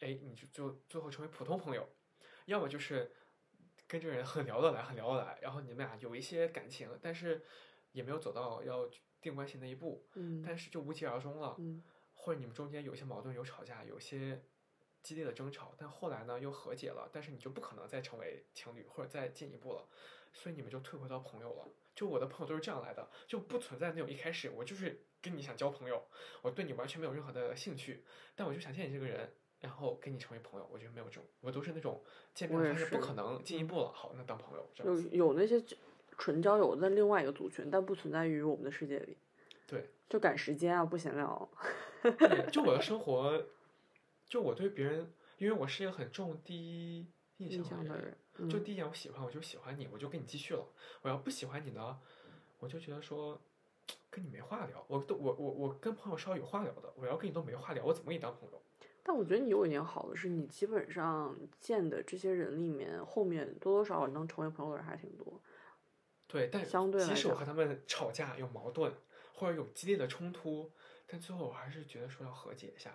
[0.00, 1.88] 哎，你就就最后成为普通朋友，
[2.46, 3.12] 要么就是
[3.86, 7.44] 跟这个人很聊得来，很聊得来，然后你们俩有一些感情，但是
[7.92, 8.88] 也没有走到要
[9.20, 11.56] 定关系那一步，嗯但是就无疾而终了。
[11.58, 11.82] 嗯
[12.20, 14.42] 或者你们中间有一些矛盾、有吵架、有些
[15.04, 19.88] 激烈的争吵，但后来呢又和解了，但是你就不可能再成为情侣或者再进一步了，
[20.32, 21.68] 所以你们就退回到朋友了。
[21.94, 26.08] 就我的朋友都是这样来的，就不存在那种一开始我就是跟你想交朋友，
[26.42, 30.68] 我对你完全没有任何的兴趣，但我就想见你这个人，然后跟你成为朋友。
[30.72, 32.02] 我觉得没有这种，我都是那种
[32.34, 35.08] 见面我也发现不可能进一步了，好，那当朋友这样有子。
[35.10, 35.62] 有那些
[36.16, 39.16] 纯交友的另外一个族群，但不存在于我们的世界里。
[39.66, 41.48] 对，就赶时间啊，不闲聊。
[42.02, 43.44] 对，就我的生 活，
[44.26, 47.06] 就我对别人，因为我是一个很重第一
[47.38, 50.64] 印印象的人象的人，嗯就第一眼我喜欢我就喜欢你，我就跟你继续了。
[51.02, 51.98] 我要不喜欢你呢，
[52.58, 53.40] 我就觉得说
[54.10, 54.84] 跟你没话聊。
[54.88, 58.62] 我都我我我跟朋友是要有话聊的，我要跟你都没话聊，我怎么跟你当朋友？
[59.08, 65.40] 但我觉得你有一点好的是，你基本上见的这些人里面，后面多多少少能成为朋友的人还挺多。
[66.26, 68.92] 对，但相对来讲即使我和他们吵架有矛盾，
[69.32, 70.70] 或者有激烈的冲突，
[71.06, 72.94] 但最后我还是觉得说要和解一下，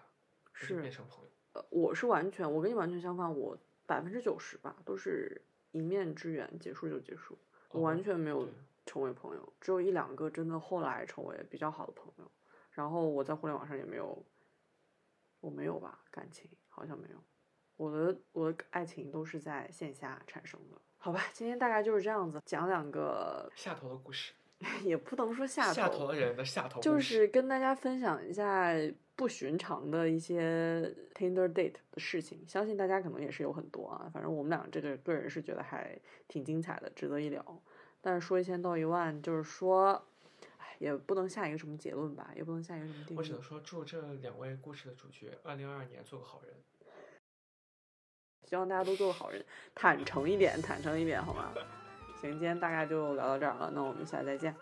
[0.53, 1.31] 是变成朋友。
[1.53, 3.57] 呃，我是完全，我跟你完全相反，我
[3.87, 5.41] 百分之九十吧都是
[5.71, 7.35] 一面之缘，结束就结束，
[7.71, 8.47] 我哦完全没有
[8.85, 12.31] 成为朋友，只有一两个真的后来成为比较好的朋友。
[12.69, 14.23] 然后我在互联网上也没有，
[15.43, 17.17] 我没有吧，感情好像没有，
[17.75, 20.77] 我的我的爱情都是在线下产生的。
[20.97, 24.31] 好吧，今天大概就是这样子，讲两个，下头的故事，
[24.85, 28.71] 也不能说下头下头的人的下头就是跟大家分享一下
[29.17, 34.09] 不寻常的一些 Tinder date 的事情，相信大家可能也是有很多啊。
[34.13, 37.61] 反正我们俩这个个人是觉得还挺精彩的，值得一聊。
[37.99, 39.99] 但是说一千道一万，就是说，哎，
[40.83, 43.41] 也不能下一个什么结论吧，也不能下一个什么定论我只能。
[43.41, 46.53] 说祝这两位故事的主角，二零二二年做个好人。
[48.43, 51.53] 希望大家都做个好人，坦诚一点，坦诚一点，好吗？
[52.19, 54.53] 行，今天大概就聊到这儿了，那我们下次再见。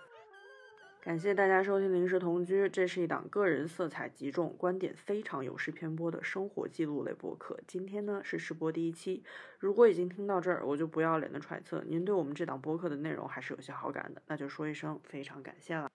[1.02, 7.60] 感谢大家收听《临时同居》，这是一档个人色彩极重、观点非常有失偏颇的生活记录类播客。
[7.66, 9.24] 今天呢是试播第一期，
[9.58, 15.90] 如果已经听到这儿，我就不要脸的揣测您对我们这档播客的内容还是有些好感的，那就说一声非常感谢了。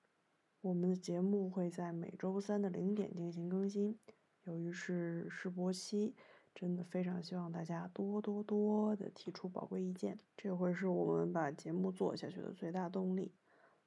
[0.66, 3.96] 我们的节目会在每周三的零点进行更新，
[4.42, 6.12] 由于是试播期，
[6.52, 13.32] 真的非常希望大家多多多的提出宝贵意见，这会是我们把节目做下去的最大动力。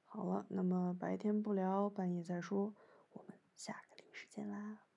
[0.06, 2.74] 好了，那么白天不聊，半夜再说，
[3.12, 4.89] 我们下个零时见啦。